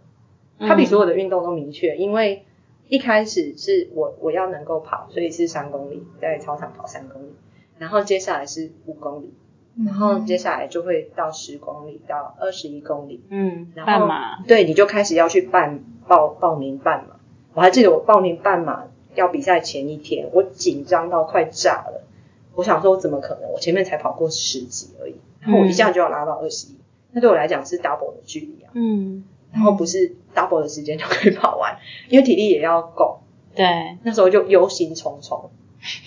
[0.58, 2.44] 它比所有的运动都明确，因为
[2.88, 7.32] 一开始是我我要能够跑，所以是三公里，在操场跑三公里，
[7.78, 9.32] 然后接下来是五公里，
[9.86, 17.16] 然后接下来就会到十公里到二十一公里，嗯，半马，对，你就开始要去办报报名半马，
[17.54, 18.84] 我还记得我报名半马
[19.14, 22.02] 要比赛前一天，我紧张到快炸了，
[22.54, 26.76] 我想说怎么可能，我前面才跑过十几而已，然后我一下就要拉到二十一。
[27.18, 31.76] 那对我来讲是 double 的距离啊，嗯，然后不是 double 的时间就可以跑完，
[32.08, 33.18] 因为体力也要够。
[33.56, 33.66] 对，
[34.04, 35.48] 那时候就忧心忡忡，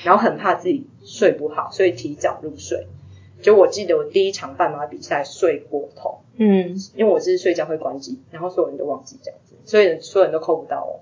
[0.06, 2.88] 然后很怕自己睡不好，所以提早入睡。
[3.42, 11.02] 就我记得我第一场半马比赛睡过头，嗯，因为我是睡觉会关机，然后所有人都忘记这样子，所以所有人都扣不到我，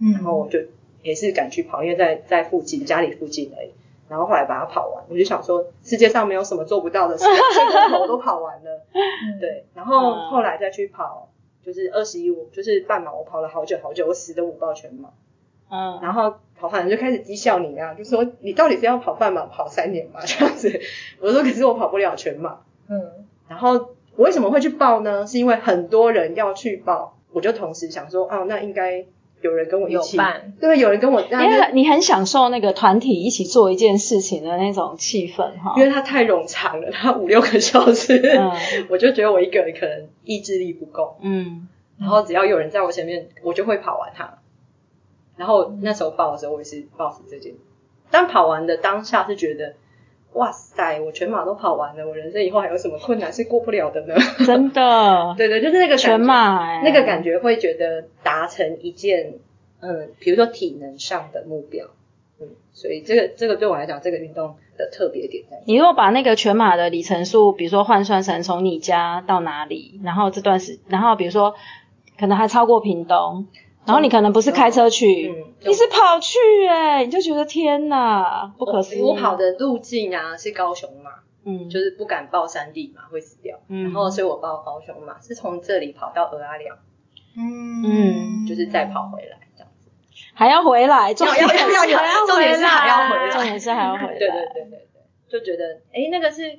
[0.00, 0.58] 嗯，然后我就
[1.02, 3.70] 也是赶去跑，因为在在附近家里附近而已。
[4.08, 8.82] 然后后来把它跑完，我就想说世界上没有什么做不到的事，睡过头都跑完了。
[9.40, 11.28] 对，然后后来再去跑，
[11.64, 15.10] 就是二十一五，就是半马，我跑了好久好久，我死都不报全马。
[15.70, 20.20] 嗯，然后跑完就开始讥笑你啊，就说你到底是要跑半马跑三年嘛？
[20.26, 20.80] 这样子，
[21.20, 22.60] 我说可是我跑不了全马。
[22.88, 23.72] 嗯，然后
[24.14, 25.26] 我为什么会去报呢？
[25.26, 29.06] 是因为很多人要去报，我就同时想说，哦，那应该。
[29.42, 30.16] 有人跟我一起，
[30.60, 35.74] 对，有人跟我，因为你很享受那个团体一起做一件事情的那种气氛哈。
[35.76, 38.20] 因为它太冗长了，它五六个小时，
[38.88, 41.68] 我就觉得我一个人可能意志力不够，嗯，
[41.98, 44.38] 然后只要有人在我前面，我就会跑完它。
[45.36, 47.54] 然后那时候报的时候，我也是报死这件，
[48.10, 49.74] 但跑完的当下是觉得。
[50.36, 51.00] 哇塞！
[51.00, 54.14] 我全马都跑完了，我人生以后还有什么困难是过不了的呢？
[54.46, 59.34] 真的， 对对，就是那个全马，那个感觉会觉得达成一件，
[59.80, 61.86] 嗯，比如说体能上的目标，
[62.40, 65.62] 嗯，所以这个这个对我来讲，这个运动的特别点在。
[65.64, 71.54] 你如果把那个全马的里程数，比如说换算成从你家到哪里，然后这段时，然后比如说
[72.18, 73.46] 可能还超过屏东。
[73.86, 75.32] 然后你可能不是开车去，
[75.64, 79.00] 你是跑去哎，你就觉得天哪，不可思议。
[79.00, 81.12] 我跑的路径啊是高雄嘛，
[81.44, 86.76] 嗯，就是不敢报山地嘛会死掉，然后所以我报高雄嘛，是从这里跑到鹅阿寮，
[87.36, 89.88] 嗯，就是再跑回来这样子，
[90.34, 94.80] 还要回来，重点是还要回来，重点是还要回来，对对对对对，
[95.28, 96.58] 就觉得哎那个是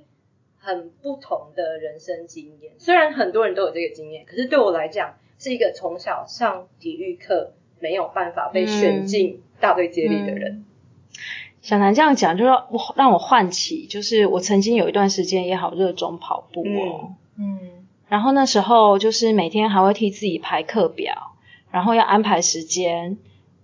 [0.57, 5.15] 很不同的人生经验，虽然很多人都有这个经验，可是对我来讲。
[5.39, 10.65] 是一个从小上体育课没有办法被选进大队接力的人。
[11.61, 17.15] 小南这样讲，就是我让我唤起，就是我曾经有一段时间也好热衷跑步哦。
[17.37, 17.59] 嗯。
[18.07, 21.33] 然后那时候就是每天还会替自己排课表，
[21.71, 23.17] 然后要安排时间，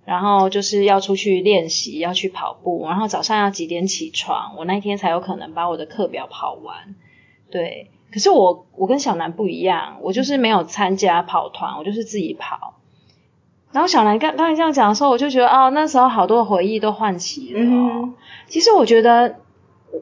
[0.03, 6.93] 然后就是要出去练习，要去跑步，然后早上要几点起床，我那一天才有可能把我的课表跑完。
[7.49, 7.89] 对。
[8.13, 12.75] 可是我我跟小南不一样，我就是没有参加跑团，我就是自己跑。
[13.71, 17.59] 然后小南刚刚才这样讲的时候，我就觉得哦，那时候好多回忆都唤起了。
[17.59, 18.13] 嗯，
[18.47, 19.37] 其实我觉得，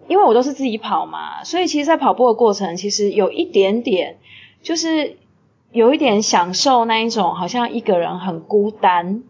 [0.10, 4.18] 因为我都是自己跑嘛，所以其实，在跑步的过程，其实有一点点，
[4.62, 5.18] 就是
[5.72, 9.24] 有一点享受那一种，好像一个人很孤单，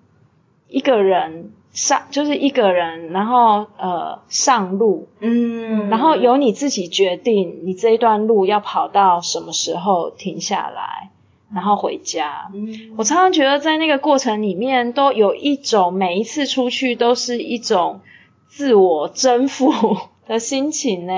[0.68, 1.54] 一个人。
[1.74, 11.12] 上就是一个人，然后呃上路，嗯，然后由你自己决定你这一段路要跑到什么时候停下来，
[11.54, 12.50] 然后回家。
[12.54, 18.02] 嗯，我常常觉得在那个过程里面都有一种每一次出去都是一种
[18.48, 19.72] 自我征服
[20.28, 21.14] 的心情呢。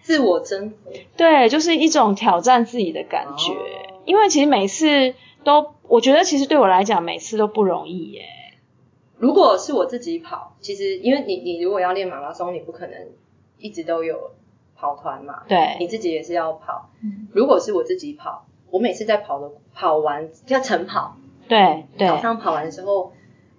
[0.00, 0.76] 自我征服，
[1.16, 3.52] 对，就是一种挑战自己的感觉。
[4.04, 8.22] 因为其实每次都，我觉得其实对我来讲每次都不容易耶。
[9.18, 12.96] 如果是我自己跑，其实因为你你如果要练马拉松，你不可能
[13.58, 14.32] 一直都有
[14.76, 16.90] 跑团嘛，对，你自己也是要跑。
[17.32, 21.16] 如果是我自己跑，我每次在跑的跑完要晨跑，
[21.48, 23.12] 对对，早上跑完的时候，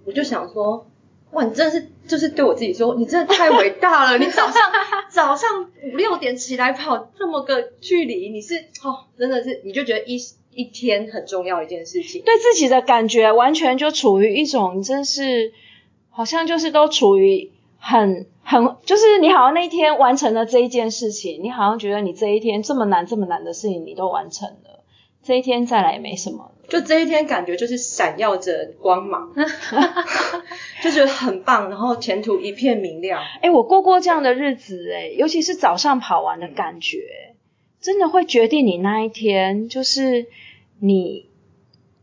[0.05, 0.85] 我就想说，
[1.31, 4.17] 哇，你真的是就是对我自己说，你真的太伟大了！
[4.19, 4.61] 你早上
[5.09, 10.17] 早上五六点起来跑这么个距离，你是哦，真的是，你就觉得一
[10.57, 12.23] 一天很重要一件事情。
[12.25, 15.53] 对自己的感觉完全就处于一种，真是
[16.09, 24.83] 好像就是都处于很很，就是你好像那一天完成了这一件事情，你好像觉得你这一天这么难这么难的事情你都完成了，
[25.23, 26.51] 这一天再来也没什么了。
[26.67, 29.31] 就这一天感觉就是闪耀着光芒，
[30.83, 33.23] 就觉得很棒，然后前途一片明亮。
[33.41, 36.97] 哎，我过过这样的日子，哎，尤其是早上跑完的感觉，
[37.79, 40.25] 真的会决定你那一天，就是
[40.79, 41.29] 你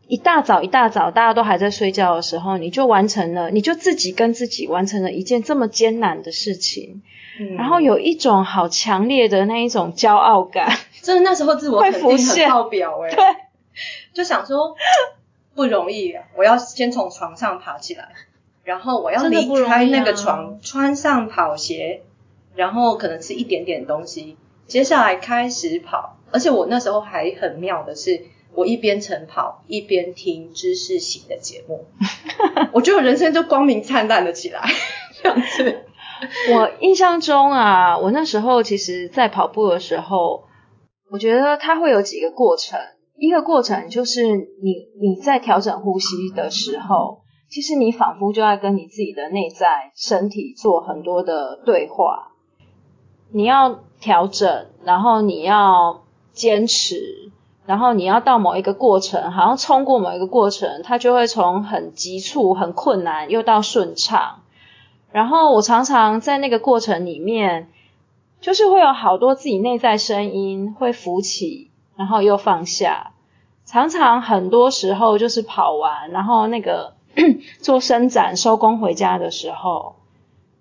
[0.07, 7.03] 一大早一大早大家都还在睡觉的时候，你就完成了，你就自己跟自己完成了一件这么艰难的事情，
[7.41, 7.55] 嗯。
[7.57, 10.71] 然后有一种好强烈的那一种骄傲感，
[11.03, 12.51] 真的那时候自我肯定现。
[12.51, 13.25] 很爆表哎、对，
[14.13, 14.77] 就想说
[15.55, 18.09] 不容易啊，我要先从床上爬起来，
[18.65, 22.03] 然后我要离开那个啊床，穿上跑鞋，
[22.55, 26.19] 然后可能吃一点点东西，接下来开始跑。
[26.31, 31.87] 而且我那时候还很妙的是，我一边晨跑一边听知识型的节目，
[32.73, 34.63] 我觉得我人生就光明灿烂了起来，
[35.23, 35.85] 这样子。
[36.53, 40.45] 我印象中啊，我那时候其实在跑步的时候，
[41.11, 42.79] 我觉得它会有几个过程。
[43.17, 52.33] 一个过程就是你你在调整呼吸的时候，其实你仿佛就在跟你自己的内在身体做很多的对话。
[53.33, 57.31] 你要调整，然后你要坚持，
[57.67, 64.41] 然后你要到某一个过程，好像冲过某一个过程，它就会从很急促、很困难，又到顺畅。
[65.13, 67.69] 然后我常常在那个过程里面，
[68.41, 73.13] 就是会有好多自己内在声音会浮起，然后又放下。
[73.65, 76.95] 常常很多时候就是跑完，然后那个
[77.63, 79.95] 做伸展、收工回家的时候，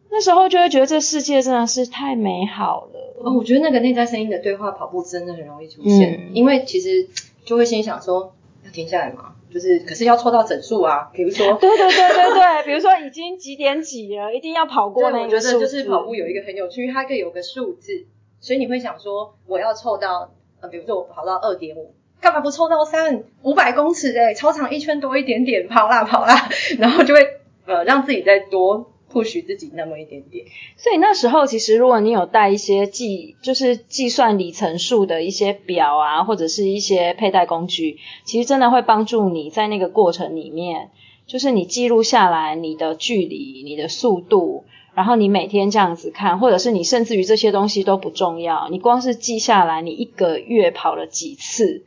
[0.09, 2.92] 那时候就会觉得这世界真的是太美好了。
[3.23, 7.07] 哦，我觉得那个内在声音的对话跑步真的很容易出现，嗯因为其实
[7.45, 8.33] 就会心想说
[8.65, 11.53] 要停下来嘛，就是可是要凑到整数啊，比如说。
[11.55, 18.05] 对对对对对，比如说已经几点几了，一定要跑过我觉得就是跑步有一个很有趣，因为它可以有个数字，
[18.39, 20.31] 所以你会想说我要凑到
[20.61, 27.21] 呃，比如说我跑到二点五，干嘛不凑到三五百公尺哎、操场一圈多一点点，跑啦跑啦， 然后就会
[27.65, 30.45] 呃让自己再多 push 自己那么一点点。
[30.77, 40.89] 所以那时候其实如果你有带一些计，就是计算里程数的一些表啊，或者是一些佩戴工具，其实真的会帮助你在那个过程里面，
[41.27, 51.85] 就是你记录下来你的距离、你的速度，然后你每天这样子看，或者是你甚至于这些东西都不重要，你光是记下来你一个月跑了几次，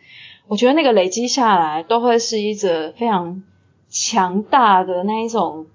[0.48, 3.42] 我觉得那个累积下来都会是一个非常
[3.88, 5.66] 强大的那一种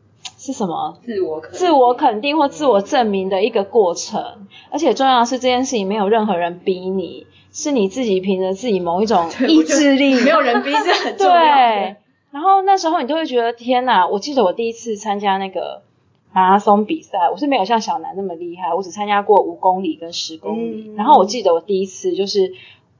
[0.43, 0.97] 是什么？
[1.03, 11.95] 自我肯自我肯定或自我证明的一个过程，而且重要的是这件事情没有任何人逼你，是你自己凭着自己某一种 意志力，没有人逼是很重要 对。。
[12.31, 14.07] 然后那时候你就会觉得天哪！
[14.07, 15.83] 我记得我第一次参加那个
[16.33, 20.85] 马拉松比赛，我是没有像小南那么厉害，我只参加过五公里跟十公里。
[20.89, 22.51] 嗯然后我记得我第一次就是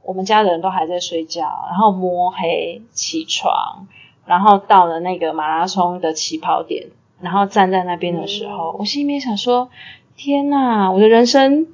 [0.04, 3.88] 我们家的人都还在睡觉，然后摸黑起床，
[4.26, 6.88] 然后到了那个马拉松的起跑点，
[7.22, 9.70] 然后站在那边的时候，嗯我心里面想说：
[10.16, 11.68] 天哪，我的人生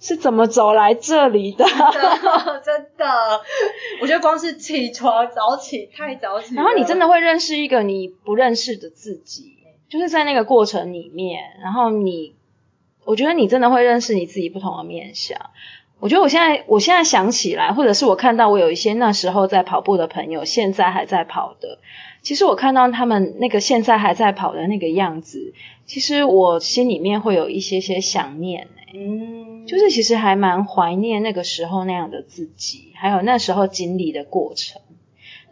[0.00, 1.64] 是怎么走来这里的？
[2.64, 3.06] 真的，
[4.00, 9.56] 我觉得光是起床早起太早起，然后你真的会认识一个你不认识的自己，
[9.88, 12.34] 就是在那个过程里面，然后你，
[13.04, 15.38] 我觉得你真的会认识你自己不同的面相。
[16.00, 21.78] 我觉得我现在，我现在想起来，或者是我看到我有一些那时候在跑步的朋友，现在还在跑的，
[22.22, 25.52] 其实我看到他们那个现在还在跑的那个样子，
[25.84, 34.80] 其实我心里面会有一些些想念、欸嗯，就是其实还蛮怀念那个时候那样的自己，还有那时候经历的过程。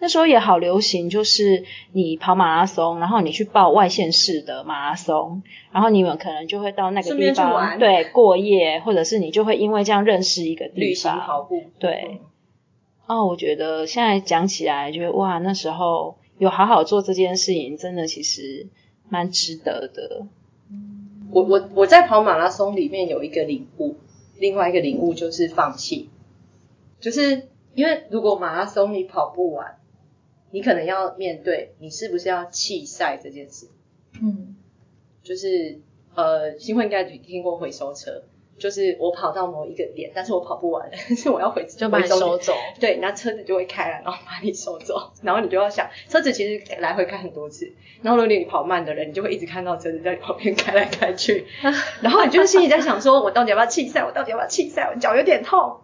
[0.02, 11.20] 那时候也好流行，就是你跑马拉松，然后你去报外县市的马拉松，然后你们可能就会到那个地方对过夜，或者是你就会因为这样认识一个地旅行方。
[11.20, 12.20] 跑步，对
[13.06, 18.66] 哦，我觉得现在讲起来，觉得哇，那时候有好好做这件事情，真的其实
[19.10, 20.26] 蛮值得的。
[21.30, 23.96] 我我我在跑马拉松里面有一个领悟，
[24.38, 26.08] 另外一个领悟就是放弃，
[26.98, 29.76] 就是因为如果马拉松你跑不完，
[30.50, 33.68] 你可能要面对你是不是要弃赛这件事，
[34.22, 34.56] 嗯，
[35.22, 35.80] 就是
[36.14, 38.22] 呃，新会应该听过回收车，
[38.60, 42.52] 就是我跑到某一个点，但是我跑不完， 是我要回就把你收走。
[42.78, 51.46] 对，那车子就会开来，然后把你收走，然后你就要想，车子其实来回开很多次，然后如果你跑慢的人，你就会一直看到车子在你旁边开来开去，
[52.02, 54.04] 然后你就心里在想说，我到底要不要弃赛？
[54.04, 54.90] 我到底要不要弃赛？
[54.94, 55.78] 我脚有点痛，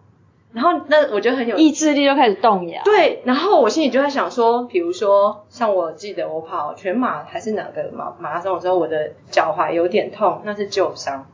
[0.53, 11.25] 然后那我觉得很有意志力就开始动摇。，对，然后我心里就在想说，比如说像我记得我跑全马还是哪个马马拉松的时候，我的脚踝有点痛，那是旧伤。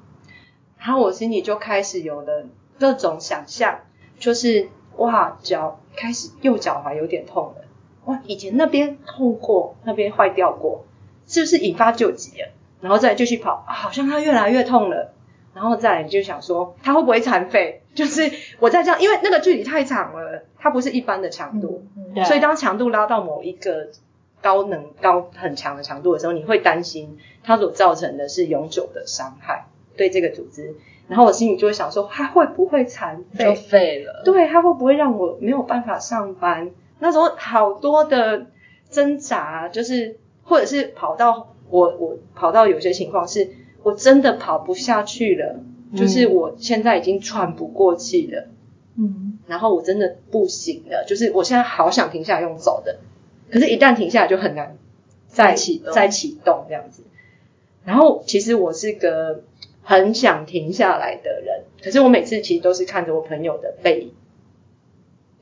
[0.83, 2.45] 然后我心里就开始有了
[2.77, 3.79] 各种想象，
[4.19, 4.67] 就是
[4.97, 7.63] 哇，脚开始右脚踝有点痛了，
[8.03, 10.83] 哇，以前那边痛过，那边坏掉过，
[11.25, 12.49] 是不是引发旧疾了？
[12.81, 15.13] 然后再继续跑，啊，好像它越来越痛了。
[15.55, 17.83] 然后再来就想说，它会不会残废？
[17.93, 18.29] 就是
[18.59, 23.87] 我在这样，因为那个距离太长了，它不是一般的强度，对所以当强度拉到某一个
[24.41, 30.75] 高能高很强的强度的时候，你会担心它所造成的是永久的伤害对这个组织。
[31.07, 33.55] 然后我心里就会想说，它会不会残就废？
[33.55, 34.21] 废了。
[34.23, 36.71] 对，它会不会让我没有办法上班？
[36.99, 38.47] 那时候好多的
[38.89, 43.49] 挣扎，就是或者是跑到我我跑到有些情况是
[43.83, 45.59] 我真的跑不下去了，
[45.95, 48.47] 就是我现在已经喘不过气了。
[48.95, 52.99] 嗯，然后我真的不行了，就是我现在好想停下来用走的，
[53.51, 54.77] 可是，一旦停下来就很难
[55.27, 57.03] 再再启再启动这样子。
[57.83, 59.41] 然后，其实我是个
[59.83, 64.13] 很想停下来的人，可是我每次其实都是看着我朋友的背影，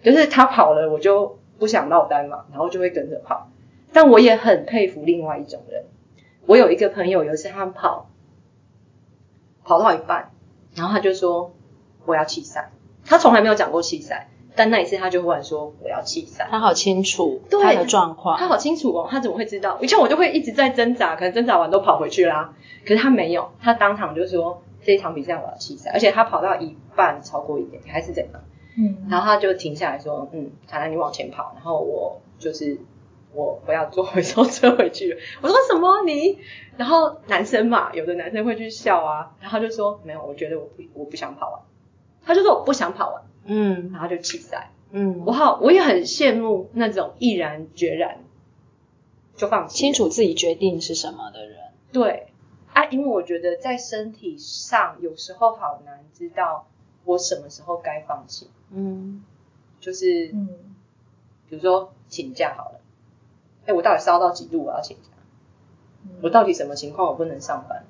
[0.01, 3.49] 就是他跑了，我就不想落单嘛，然后就会跟着跑。
[3.93, 5.85] 但我也很佩服另外一种人，
[6.47, 8.09] 我有一个朋友，有一次他跑
[9.63, 10.31] 跑到一半，
[10.73, 11.53] 然后他就说
[12.05, 12.71] 我要弃赛。
[13.05, 16.47] 他从来没有讲过弃赛，但那一次他就忽然说我要弃赛。
[16.49, 18.37] 他好清楚对他的状况。
[18.37, 19.77] 他好清楚哦，他怎么会知道？
[19.81, 22.53] 以前我就会一直在挣扎，可能挣扎完都跑回去啦。
[22.83, 28.41] 可是他没有，他当场就说这一场比赛我要弃赛，而且他跑到一半超过一点还是怎样，
[28.77, 32.79] 嗯，然后他就停下来说，嗯，凯兰你往前跑，然后我就是
[33.33, 35.19] 我我要坐回收车回去了。
[35.41, 36.39] 我说什么你？
[36.77, 41.61] 然后男生嘛，有的男生会去笑啊，然后他就说没有，我觉得我不我不想跑完，
[42.25, 44.71] 他就说我不想跑完，嗯然后就弃赛。
[44.91, 48.19] 嗯，我好，我也很羡慕那种毅然决然
[49.35, 51.57] 就放弃，清楚自己决定是什么的人。
[51.93, 52.27] 对
[52.73, 56.67] 啊，因为我觉得在身体上有时候好难知道
[57.05, 59.23] 我什么时候该放弃，嗯
[59.79, 60.49] 就是嗯，
[61.49, 62.81] 比如说请假好了，
[63.65, 65.03] 哎，我到底烧到几度我要请假？
[66.21, 67.85] 我到底什么情况我不能上班？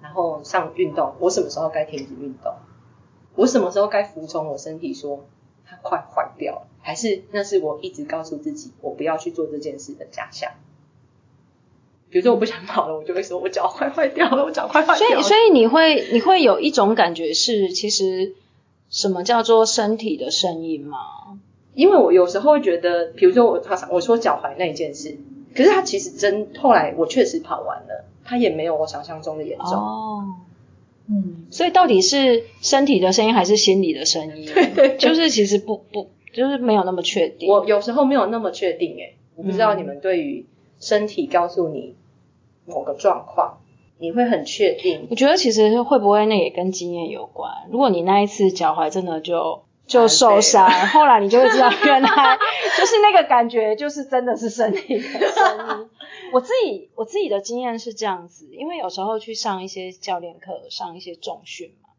[0.00, 2.54] 然后上运动，我什么时候该停止运动？
[3.36, 5.24] 我什么时候该服从我身体说
[5.64, 6.66] 它快坏掉了？
[6.80, 10.52] 还是那是我一直告诉自己我不要去做这件事的假象？
[12.08, 15.20] 比如说我不想跑了，我就会说我脚快坏掉了，我脚快坏掉了。
[15.20, 18.34] 所以所以你会你会有一种感觉是，其实
[18.88, 20.98] 什么叫做身体的声音吗？
[21.74, 23.60] 因为我有时候会觉得，比如说我
[23.90, 25.18] 我说脚踝那一件事，
[25.54, 29.72] 可是它其实真后来我确实跑完了，它也没有我想象中的严重。
[29.72, 30.24] 哦，
[31.08, 34.48] 嗯，所以到底是身体的声音还是心理的声音？
[34.98, 37.48] 就是其实不不就是没有那么确定。
[37.48, 40.44] 我有时候没有那么确定诶，我不知道嗯你们对于
[40.80, 41.94] 身体告诉你
[42.66, 43.58] 某个状况，
[43.98, 47.50] 你会很确定我觉得其实会不会那也跟经验有关。
[47.70, 52.08] 如果你那一次脚踝真的就就受伤，后来你就会知道原来
[52.76, 55.90] 就是那个感觉，就是真的是身体的声音。
[56.32, 61.90] 我自己我自己的经验是这样子，因为有时候去上一些教练课，上一些重训嘛。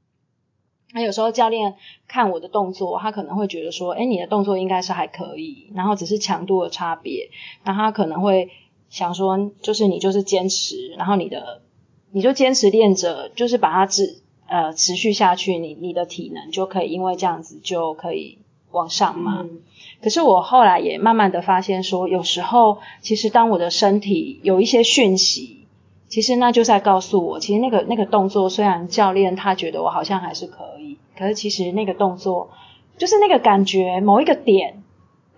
[0.94, 1.76] 那有时候教练
[2.08, 7.30] 看我的动作，他可能会觉得说，哎，你的动作应该是还可以，然后只是强度的差别，
[7.64, 8.50] 那他可能会
[8.90, 11.62] 想说，就是你就是坚持，然后你的
[12.12, 18.40] 你就坚持练着，就是把它持呃持续下去，你你的体能就可以因为这样子就可以
[18.72, 19.40] 往上嘛。
[19.42, 19.62] 嗯
[20.00, 25.66] 可是我后来也慢慢的发现说，有时候其实当我的身体有一些讯息，
[26.08, 32.52] 其实那就在告诉我，其实那个那个动作虽然教练他觉得我好像还是可以，可是其实那个动作
[33.00, 34.84] 就是那个感觉某一个点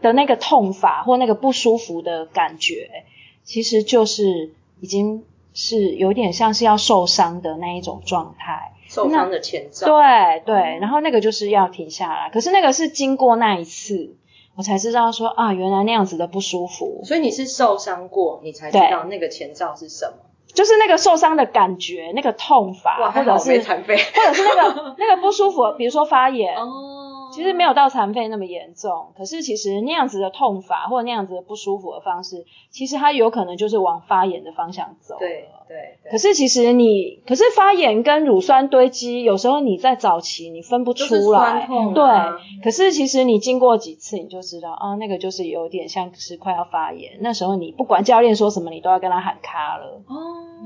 [0.02, 3.06] 的那个痛法或那个不舒服的感觉，
[3.46, 8.74] 其实就是已经是有点像是要受伤的那一种状态。
[8.90, 9.88] 受伤的前兆。
[9.88, 14.16] 对对，然后那个就是要停下来，可是那个是经过那一次，
[14.58, 20.26] 我才知道说啊，原来那样子的不舒服，所以你是受伤过，你才知道那个前兆是什么。
[20.52, 23.96] 就是那个受伤的感觉，那个痛法，哇，或者是残废。
[23.96, 26.99] 或者是那个那个不舒服，比如说发炎，哦
[27.40, 35.16] 其其实没有到残废那么严重，可是其实那样子的痛法或者那样子的不舒服的方式，其实它有可能就是往发炎的方向走。
[35.18, 36.12] 对对对。
[36.12, 41.66] 可是其实你，可是发炎跟乳酸堆积，有时候你在早期你分不出就是酸来。
[41.66, 47.20] 痛啊对，可是其实你经过几次，你就知道，啊，那个就是有点像是快要发炎。
[47.22, 50.16] 那时候你不管教练说什么，你都要跟他喊卡了，哦，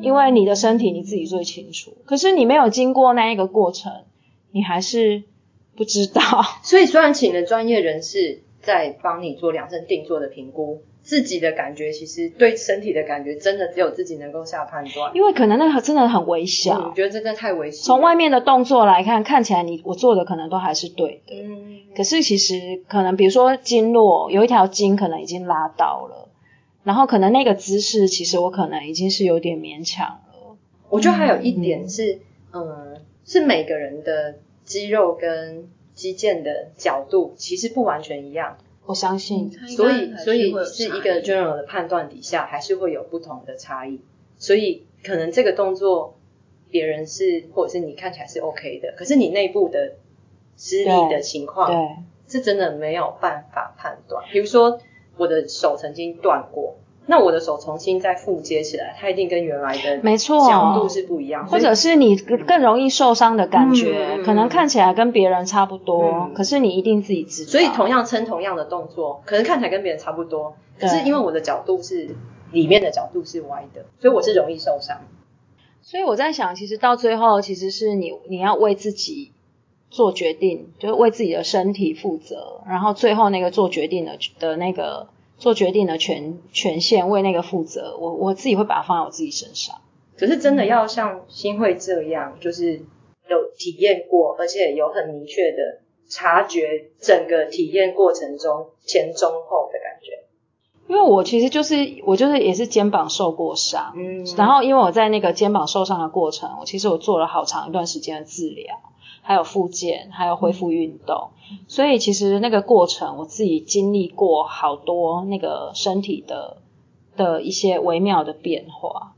[0.02, 1.94] 因为你的身体你自己最清楚。
[2.06, 3.92] 可是你没有经过那一个过程，
[4.52, 5.24] 你还是
[5.76, 6.22] 不知道。
[6.64, 15.12] 所以虽然请了专业人士在帮你做量身定做的评估，自己的感觉其实对身体的感觉真的只有自己能够下判断。
[15.14, 17.84] 因为可能那个真的很微我小，觉得真的太危险。
[17.84, 21.36] 从外面的动作来看，看起来你我做的可能都还是对的。
[21.36, 26.30] 嗯，可是其实可能，比如说经络有一条筋可能已经拉到了，
[26.84, 30.56] 然后可能那个姿势其实我可能已经是有点勉强了。
[30.90, 32.20] 我觉得还有一点是，
[32.54, 34.36] 嗯，是每个人的
[34.66, 44.00] 肌肉跟肌腱的角度其实不完全一样，我相信，所以所以是一个 general 的判断底下，还是会有不同的差异。
[44.38, 46.18] 所以可能这个动作
[46.70, 49.96] 别人是或者是你看起来是 OK 的，可是你内部的
[50.58, 54.26] 失力的情况，对，是真的没有办法判断。
[54.32, 54.80] 比如说
[55.18, 67.52] 我的手曾经断过，那我的手重新再复接起来，它一定跟原来的没错角度是不一样，或者是你更容易受伤的感觉，嗯可能看起来跟别人差不多，嗯可是你一定自己知道。
[67.52, 72.16] 所以同样撑同样的动作，可能看起来跟别人差不多，可是因为我的角度是
[72.52, 75.02] 里面的角度是歪的，所以我是容易受伤。
[75.82, 79.34] 所以我在想，其实到最后，其实是你你要为自己
[79.90, 85.10] 做决定，就是为自己的身体负责，然后最后那个做决定的的那个
[85.44, 89.76] 做决定的权权限为那个负责，我我自己会把它放在我自己身上。
[90.18, 92.78] 可是真的要像新会这样，就是
[93.28, 100.24] 有体验过，而且有很明确的察觉整个体验过程中前中后的感觉。
[100.88, 101.76] 因为我其实就是
[102.06, 108.76] 我就是也是肩膀受过伤，嗯然后因为我在那个肩膀受伤的过程，我其实我做了好长一段时间的治疗，
[109.24, 111.30] 还有复健，还有恢复运动，
[111.68, 116.58] 所以其实那个过程我自己经历过好多那个身体的
[117.16, 119.14] 的一些微妙的变化。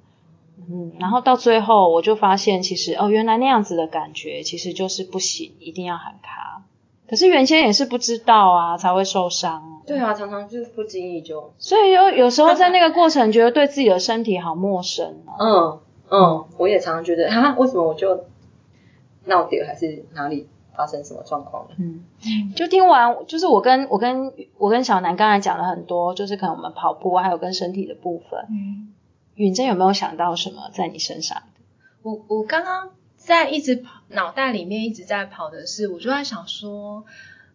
[0.69, 6.63] 嗯，然后到最后我就发现，其实哦，原来那样子的感觉其实就是不行，一定要喊卡。
[7.07, 9.81] 可是原先也是不知道啊，才会受伤。
[9.85, 15.37] 对啊，常常就是不经意就，所以有有时候在那个过程，觉得对自己的身体好陌生哦。
[15.39, 15.79] 嗯
[16.09, 18.25] 嗯，我也常常觉得，哈，为什么我就
[19.26, 21.76] 闹点，还是哪里发生什么状况了？
[21.78, 22.03] 嗯，
[22.55, 28.45] 就听完，就是我跟我跟我跟小南刚才讲了很多，就是可能我们跑步还有跟身体的部分。
[28.49, 28.93] 嗯，
[29.36, 31.43] 允珍有没有想到什么在你身上？
[32.01, 37.03] 我我刚刚在一直跑，脑袋里面一直在跑的是，我就在想说，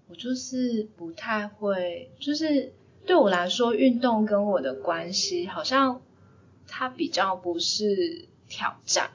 [0.08, 2.72] 我就是不太会，就是
[3.06, 6.00] 对我来说，运动跟我的关系好像
[6.66, 9.10] 它比较不是挑战，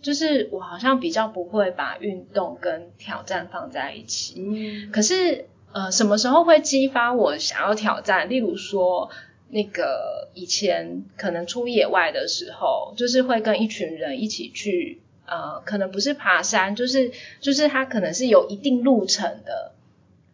[0.00, 4.34] 就是我好像比较不会把运动跟挑战放在一起。
[4.38, 8.30] 嗯可是呃，什么时候会激发我想要挑战？
[8.30, 9.10] 例如说，
[9.50, 19.72] 那个以前可能出野外的时候，就是会跟一群人一起去，呃，可能不是爬山，就是就是它可能是有一定路程的。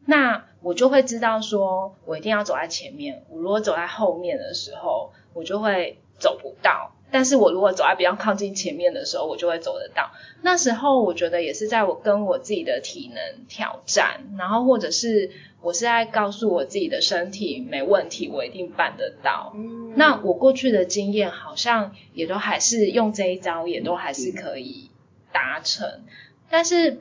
[0.07, 3.25] 那我就会知道说，我一定要走在前面。
[3.29, 6.93] 我如果走在后面的时候，我就会走不到。
[7.15, 10.11] 但是我如果走在比较靠近前面的时候，我就会走得到。
[10.43, 15.31] 那时候我觉得也是在我跟我自己的体能挑战，然后或者是
[15.63, 19.53] 我是在告诉我自己的身体没问题，我一定办得到。
[19.55, 24.91] 嗯那我过去的经验好像也都还是用这一招，也都还是可以
[25.31, 26.03] 达成。
[26.51, 27.01] 但是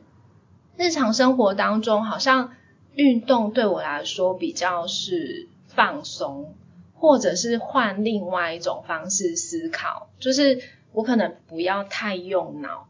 [0.77, 2.53] 日常生活当中，好像
[2.93, 6.53] 运动对我来说比较是放松，
[6.93, 10.61] 或者是换另外一种方式思考，就是
[10.93, 12.87] 我可能不要太用脑。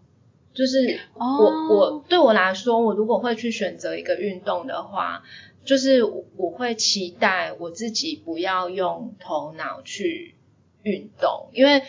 [0.54, 5.24] 就是我、哦我对我来说，我如果会去选择一个运动的话，
[5.66, 10.36] 就是我我会期待我自己不要用头脑去
[10.84, 11.82] 运动，因为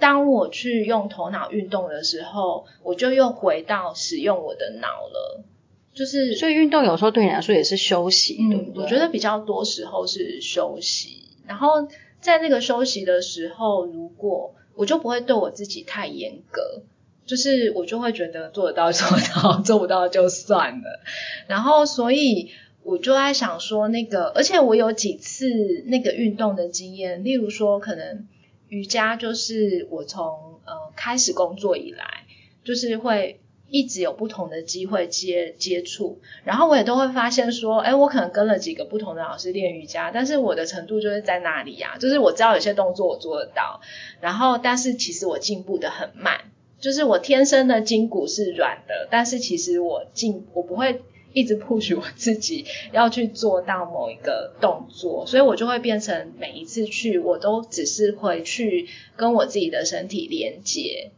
[0.00, 5.44] 当我去用头脑运动的时候，我就又回到使用我的脑了。
[5.92, 8.82] 就是所以运动有时候对你来说也是休息，对嗯不，对？
[8.82, 11.88] 我觉得比较多时候是休息，然后
[12.20, 16.82] 在那个休息的时候，如果我就不会对我自己太严格，
[17.26, 21.00] 就是我就会觉得做得到 做得到，做不到就算了。
[21.46, 22.50] 然后所以
[22.82, 25.46] 我就在想说，那个，而且我有几次
[25.86, 28.26] 那个运动的经验，例如说可能
[28.68, 32.24] 瑜伽，就是我从呃开始工作以来，
[32.64, 33.40] 就是会
[33.70, 43.80] 一直有不同的机会接接触，然后我也都会发现说，哎，我可能跟了几个不同的老师练瑜伽，但是我的程度就是在那里呀，就是我知道有些动作我做得到，
[44.20, 46.40] 然后但是其实我进步的很慢，
[46.78, 51.02] 就是我天生的筋骨是软的，但是其实我进我不会
[51.32, 58.86] 一直 push 我自己 要去做到某一个动作，所以我就会变成每一次去我都只是会去
[59.16, 61.10] 跟我自己的身体连接，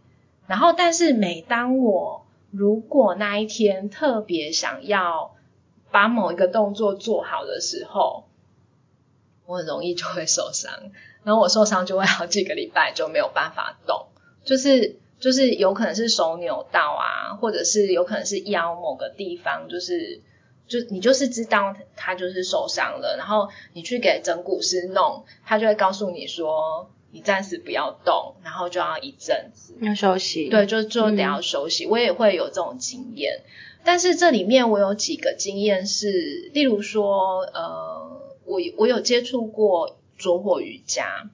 [0.46, 2.25] 然后但是每当我
[2.56, 5.34] 如果那一天特别想要
[5.90, 8.24] 把某一个动作做好的时候，
[9.44, 10.72] 我很容易就会受伤，
[11.22, 14.06] 然后我受伤就会好几个礼拜就没有办法动，
[14.44, 20.22] 就是就是有可能是手扭到啊，或者是有可能是腰某个地方，就是
[20.66, 26.90] 就你就是知道他就是受伤了，然后你去给整骨师弄，他就会告诉你说。
[27.16, 30.50] 你暂时不要动，然后就要一阵子要休息。
[30.50, 31.86] 对，就就得要休息。
[31.86, 33.40] 我也会有这种经验，
[33.86, 41.30] 但是这里面我有几个经验是，例如说，呃，我我有接触过着火瑜伽，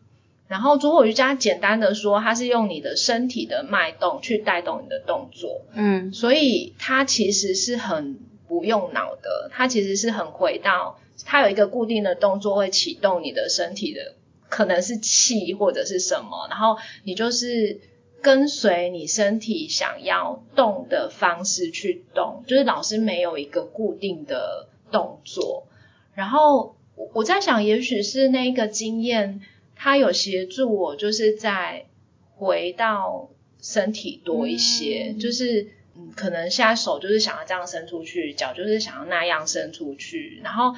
[0.47, 14.15] 然后着火瑜伽简单的说，它是用你的身体的脉动去带动你的动作，嗯，所以它其实是很不用脑的，它其实是很回到它有一个固定的动作会启动你的身体的。
[14.53, 17.81] 可能是气或者是什么，然后你就是
[18.21, 25.67] 跟随你身体想要动的方式去动，就是老师没有一个固定的动作。
[26.13, 26.77] 然后
[27.15, 29.41] 我在想，也许是那个经验，
[29.75, 31.87] 它有协助我，就是在
[32.37, 33.31] 回到
[33.63, 40.75] 身体多一些，就是嗯，可能现在手就是想要这样伸出去，脚就是想要那样伸出去，然后。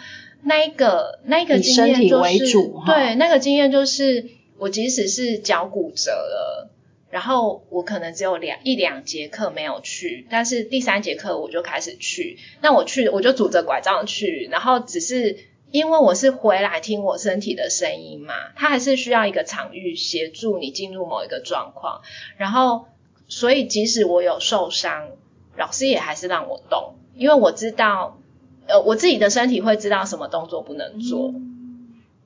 [0.46, 2.38] 那一个那一个经验就是
[2.84, 4.28] 对那个经验就是
[4.58, 6.70] 我即使是脚骨折了，
[7.10, 12.36] 然后我可能只有两一两节课没有去，但是第三节课我就开始去。
[12.60, 15.38] 那我去我就拄着拐杖去，然后只是
[15.70, 22.02] 因为我是回来听我身体的声音嘛，它还是需要一个场域协助你进入某一个状况。
[22.36, 22.84] 然后
[23.28, 25.08] 所以即使我有受伤，
[25.56, 28.18] 老师也还是让我动，因为我知道。
[28.66, 31.34] 呃，我自己的身体会知道什么动作不能做，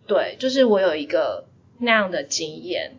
[0.06, 1.46] 对，就是我有一个
[1.78, 2.92] 那样的经验，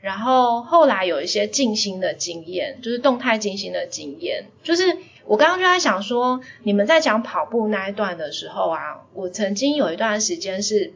[0.00, 10.94] 然后后来有一些静心的经验，就是动态静心的经验，就是我刚刚就在想说，你们在讲跑步那一段的时候啊，我曾经有一段时间是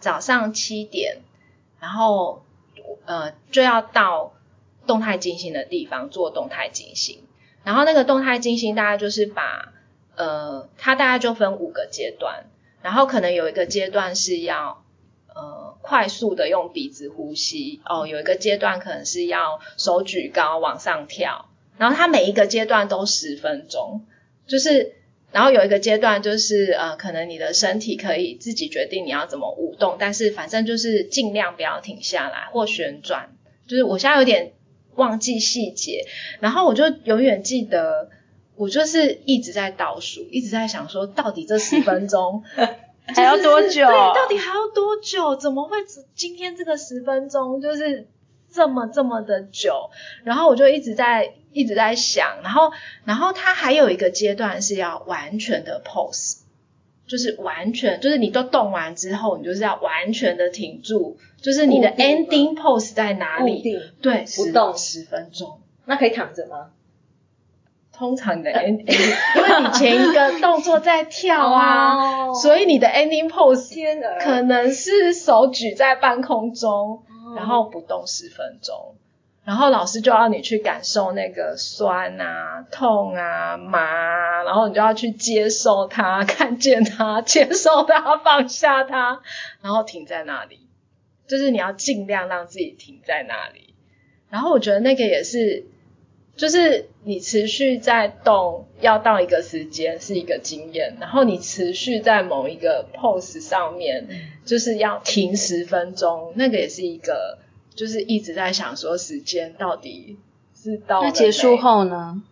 [0.00, 1.22] 早上七点，
[1.80, 2.42] 然后
[3.06, 4.34] 呃就要到
[4.86, 7.22] 动态静心的地方做动态静心，
[7.64, 9.72] 然后那个动态静心大概就是把。
[10.20, 12.44] 呃，它大概就分五个阶段，
[12.82, 14.84] 然后可能有一个阶段是要
[15.34, 21.48] 呃快速的用鼻子呼吸哦，有一个阶段可能是要手举高往上跳，
[21.78, 24.04] 然后它每一个阶段都十分钟，
[24.46, 24.92] 就是
[25.32, 33.30] 然后有一个阶段就是呃可能你的身体可以自己决定你要怎么舞动，但是反正就是尽量不要停下来或旋转，
[33.66, 34.52] 就是我现在有点
[34.96, 36.04] 忘记细节，
[36.40, 38.10] 然后我就永远记得。
[38.60, 42.44] 我就是一直在倒数，一直在想说，到底这十分钟
[43.16, 43.86] 还要多久？
[43.86, 45.34] 对，到底还要多久？
[45.34, 45.78] 怎么会
[46.14, 48.06] 今天这个十分钟就是
[48.52, 49.88] 这么这么的久？
[50.24, 52.70] 然后我就一直在一直在想，然后
[53.06, 56.40] 然后它还有一个阶段是要完全的 pose，
[57.06, 63.62] 就是完全就是你都动完之后，你就是要完全的停住，就是你的 ending pose 在哪里？
[64.02, 65.60] 对，不动十分钟。
[65.86, 66.72] 那可以躺着吗？
[68.00, 68.88] 通常你的 ending，
[69.36, 77.02] 因为你前一个动作在跳啊，所以你的 ending pose 可能是手举在半空中，
[77.36, 78.94] 然后不动十分钟，
[79.44, 89.20] 然后老师就要你去感受那个酸啊、痛啊、麻，然后你就要去接受它、 看见它、接受它、放下它，
[89.60, 90.60] 然后停在那里，
[91.28, 93.74] 就是你要尽量让自己停在那里。
[94.30, 95.66] 然后我觉得那个也是。
[96.40, 104.08] 就是你持续在动，要到一个时间是一个经验，然后你持续在某一个 pose 上面，
[104.46, 107.36] 就是要停十分钟，那个也是一个，
[107.74, 110.16] 就是一直在想说时间到底
[110.54, 111.02] 是到。
[111.02, 112.22] 那结束后呢？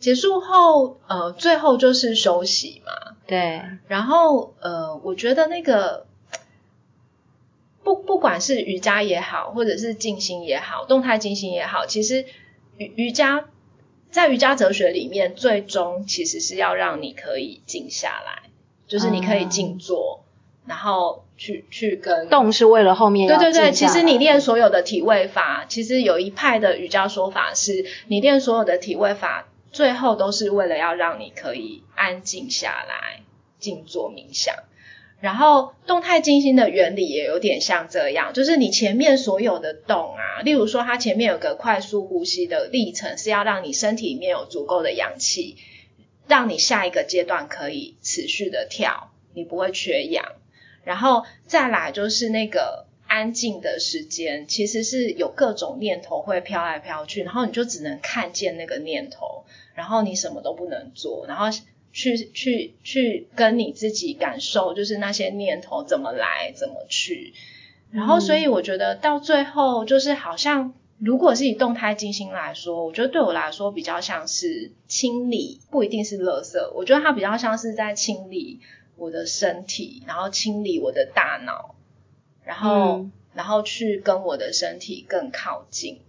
[0.00, 3.14] 结束后，呃，最后就是休息嘛。
[3.24, 3.62] 对。
[3.86, 6.08] 然后，呃，我觉得那个
[7.84, 12.24] 不不管是瑜伽也好，或者是静心也好，动态静心也好，其实。
[12.80, 13.44] 瑜瑜伽
[14.10, 18.48] 在瑜伽哲学里面，最终其实是要让你可以静下来，
[18.88, 20.24] 就是你可以静坐，
[20.66, 33.20] 然后去去跟动是为了后面对对对，其实你练所有的体位法，其实有一派的瑜伽说法是，你练所有的体位法，最后都是为了要让你可以安静下来，
[33.58, 34.54] 静坐冥想。
[35.20, 45.56] 然后动态静心的原理也有点像这样，就是你前面所有的动啊，例如说它前面有个快速呼吸的历程，是要让你身体里面有足够的氧气，
[46.26, 50.24] 让你下一个阶段可以持续的跳，你不会缺氧。
[50.84, 59.44] 然后再来就是那个安静的时间，其实是有各种念头会飘来飘去，然后你就只能看见那个念头，
[59.74, 61.46] 然后你什么都不能做，然后
[61.92, 67.32] 去去去跟你自己感受，就是那些念头怎么来怎么去。
[67.90, 70.74] 然后所以我觉得到最后就是好像。
[71.02, 76.58] 如果是以动态静心来说，我觉得对我来说比较像是清理，不一定是垃圾。
[76.74, 78.60] 我觉得它比较像是在清理
[78.98, 81.74] 我的身体，然后清理我的大脑，
[82.44, 86.00] 然后、嗯然后去跟我的身体更靠近。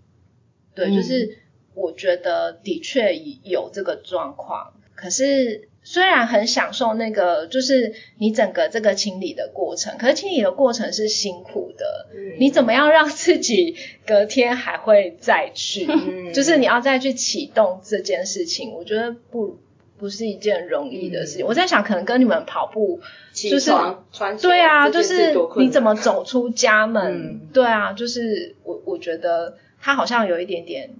[0.75, 1.37] 对，嗯就是
[1.73, 3.15] 我觉得的确
[3.45, 12.07] 有这个状况，可是虽然很享受那个，就是你整个这个清理的过程，可是清理的过程是辛苦的。
[12.37, 13.75] 你怎么样让自己
[14.05, 15.87] 隔天还会再去？
[15.89, 19.57] 嗯就是你要再去启动这件事情，我觉得不
[19.97, 21.45] 不是一件容易的事情。
[21.45, 22.99] 嗯我在想，可能跟你们跑步
[23.33, 23.71] 就是
[24.11, 27.03] 穿鞋对啊，就是你怎么走出家门？
[27.11, 30.91] 嗯对啊，就是我我觉得它好像有一点点，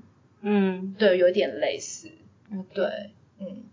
[0.42, 2.10] 嗯，对，有一点类似。
[2.74, 2.84] 对，
[3.40, 3.71] 嗯好，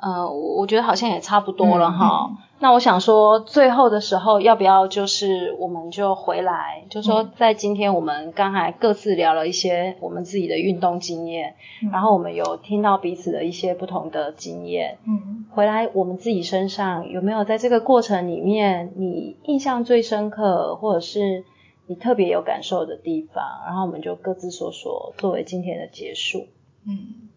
[0.00, 2.30] 呃，我我觉得好像也差不多了嗯哈。
[2.62, 21.44] 那我想说，最后的时候要不要就是我们就回来，就说嗯在今天我们刚才各自聊了一些我们自己的运动经验，嗯然后我们有听到彼此的一些不同的经验，嗯回来我们自己身上有没有在这个过程里面你印象最深刻，或者是
[21.86, 23.42] 你特别有感受的地方？
[23.66, 26.46] 然后我们就各自说说，作为今天的结束。
[26.86, 27.29] 嗯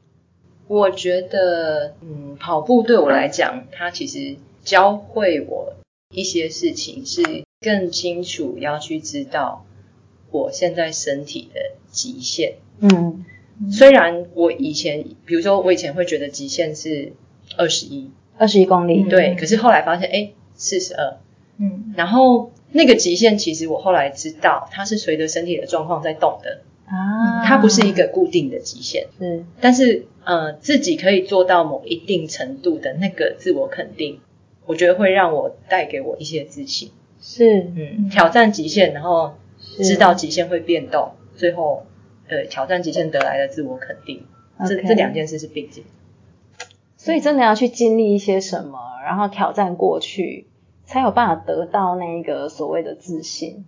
[0.68, 5.74] 我觉得，嗯，跑步对我来讲，它其实教会我
[6.14, 7.22] 一些事情，是
[7.62, 9.66] 更清楚要去知道
[10.32, 11.60] 我现在身体的
[11.92, 12.56] 极限。
[12.80, 13.26] 嗯。
[13.72, 17.14] 虽然我以前，比如说我以前会觉得极限是
[17.56, 21.18] 二十一，二十一公里，嗯对，可是后来发现，哎，四十二，
[21.60, 21.94] 嗯。
[21.96, 29.08] 然后那个极限其实我后来知道，它是随着身体的状况在动的，啊，它不是一个固定的极限。
[29.20, 34.20] 嗯但是呃，自己可以做到某一定程度的那个自我肯定，
[34.66, 36.92] 我觉得会让我带给我一些自信。
[37.22, 37.62] 是。
[37.76, 39.34] 嗯，挑战极限，然后
[39.78, 41.86] 知道极限会变动，最后
[42.28, 44.26] 呃挑战极限得来的自我肯定，
[44.68, 45.84] 这这两件事是并进。
[46.98, 50.48] 所以真的要去经历一些什么，然后挑战过去，
[50.86, 53.66] 才有办法得到那个所谓的自信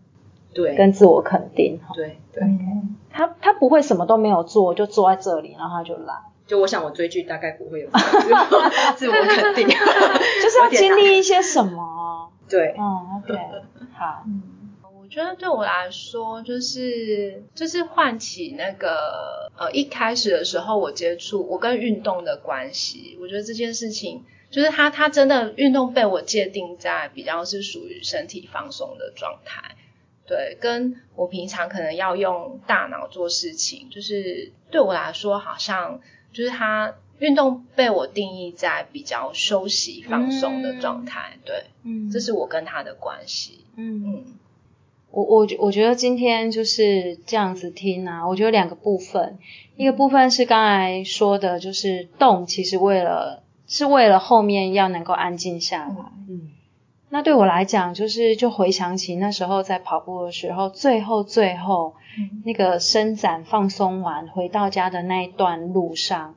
[0.53, 1.79] 对，跟自我肯定。
[1.85, 1.93] 哈。
[1.95, 6.13] 对对，嗯他他不会什么都没有做，就坐在这里，然后他就来，
[6.47, 7.89] 就我想我追剧大概不会有
[8.95, 9.67] 自我肯定，
[10.43, 12.31] 就是要经历一些什么。
[12.47, 13.33] 对，嗯，OK，
[13.97, 14.41] 好，嗯，
[15.01, 29.75] 我觉得对我来说，就是就是唤起那个呃一开始的时候我接触我跟运动的关系，我觉得这件事情就是它它真的运动被我界定在比较是属于身体放松的状态。
[30.27, 35.99] 对，跟我平常可能要用大脑做事情，就是对我来说，好像
[36.35, 41.37] 就是它运动被我定义在比较休息放松的状态。
[41.45, 43.65] 对，嗯这是我跟他的关系。
[43.77, 44.03] 嗯。
[44.05, 44.23] 嗯
[45.11, 49.39] 我我觉我觉得今天就是这样子听啊，我觉得两个部分，
[49.77, 55.95] 一个部分是刚才说的，就是动其实为了是为了后面要能够安静下来。
[56.27, 56.51] 嗯
[57.07, 62.04] 那对我来讲，就是就回想起那时候在跑步的时候，最后最后嗯
[62.43, 66.35] 那个伸展放松完回到家的那一段路上，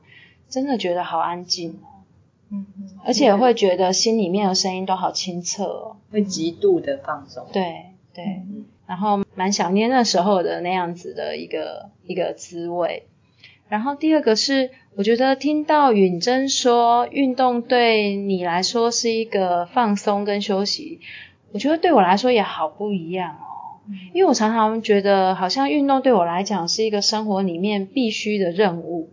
[0.49, 2.03] 真的觉得好安静哦，
[2.51, 5.95] 嗯嗯，而且会觉得心里面的声音都好清澈哦。
[6.11, 7.45] 会极度的放松。
[7.51, 8.25] 对对。
[8.25, 13.03] 嗯然后蛮想念那时候的那样子的一个一个滋味。
[13.67, 21.01] 然后第二个是，我觉得听到允珍说运动对你来说是一个放松跟休息，
[21.51, 23.45] 我觉得对我来说也好不一样哦。
[24.13, 29.09] 因为我常常觉得，好像运动对我来讲是一个生活里面必须的任务，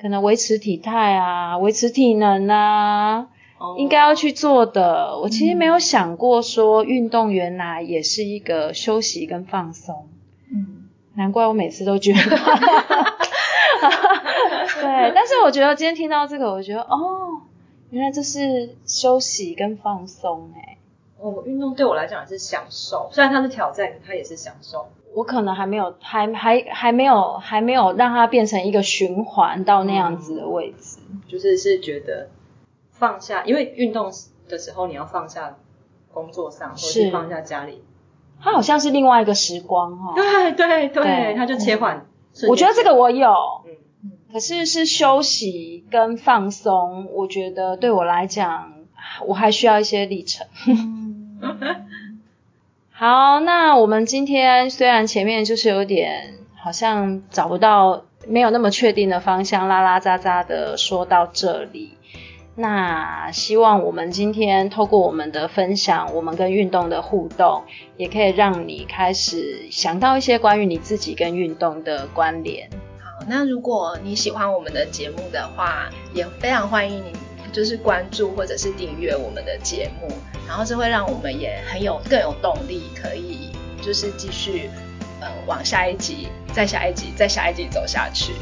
[0.00, 3.28] 可能维持体态啊，维持体能啊，
[3.58, 5.18] 哦应该要去做的。
[5.18, 10.08] 我其实没有想过说运动原来也是一个休息跟放松，
[10.52, 12.20] 嗯难怪我每次都觉得。
[14.80, 17.42] 对，但是我觉得今天听到这个，我觉得哦，
[17.90, 20.75] 原来这是休息跟放松哎、
[21.18, 24.88] 哦，运动对我来讲也是享受，虽然它是挑战，它也是享受。
[25.14, 30.98] 我可能还没有，还还还没有，还没有让它变成一个循环到那样子的位置。
[31.26, 32.28] 就是是觉得
[32.90, 34.12] 放下，因为运动
[34.46, 35.56] 的时候你要放下
[36.12, 37.82] 工作上，或是放下家里。
[38.38, 40.12] 它好像是另外一个时光 哈。
[40.14, 42.06] 对对对，它就切换。
[42.50, 43.32] 我觉得这个我有，
[43.64, 48.74] 嗯，可是是休息跟放松，我觉得对我来讲，
[49.26, 50.46] 我还需要一些历程。
[52.90, 61.94] 好，那我们今天虽然前面就是有点好像找不到没有那么确定的方向，拉拉杂杂的说到这里，
[62.54, 67.64] 那希望我们今天透过我们的分享，我们跟运动的互动，
[67.96, 72.70] 也可以让你开始想到一些关于你自己跟运动的关联。
[72.98, 77.12] 好，那如果你喜欢我们的节目的话，也非常欢迎你。
[77.52, 80.08] 就是关注或者是订阅我们的节目，
[80.46, 83.50] 然后这会让我们也很有更有动力，可以
[83.82, 84.70] 就是继续
[85.20, 88.32] 呃往下一集、再下一集、再下一集走下去。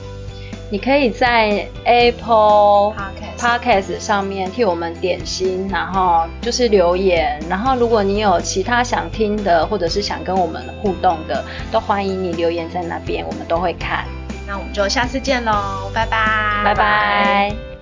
[0.70, 2.94] 你可以在 Apple
[3.38, 14.06] Podcast 上面替我们点心，然后就是留言，然后如果你有其他想听的或者是想跟我们互动的，都欢迎你留言在那边，我们都会看。
[14.46, 17.73] 那我们就下次见喽，拜拜，拜拜。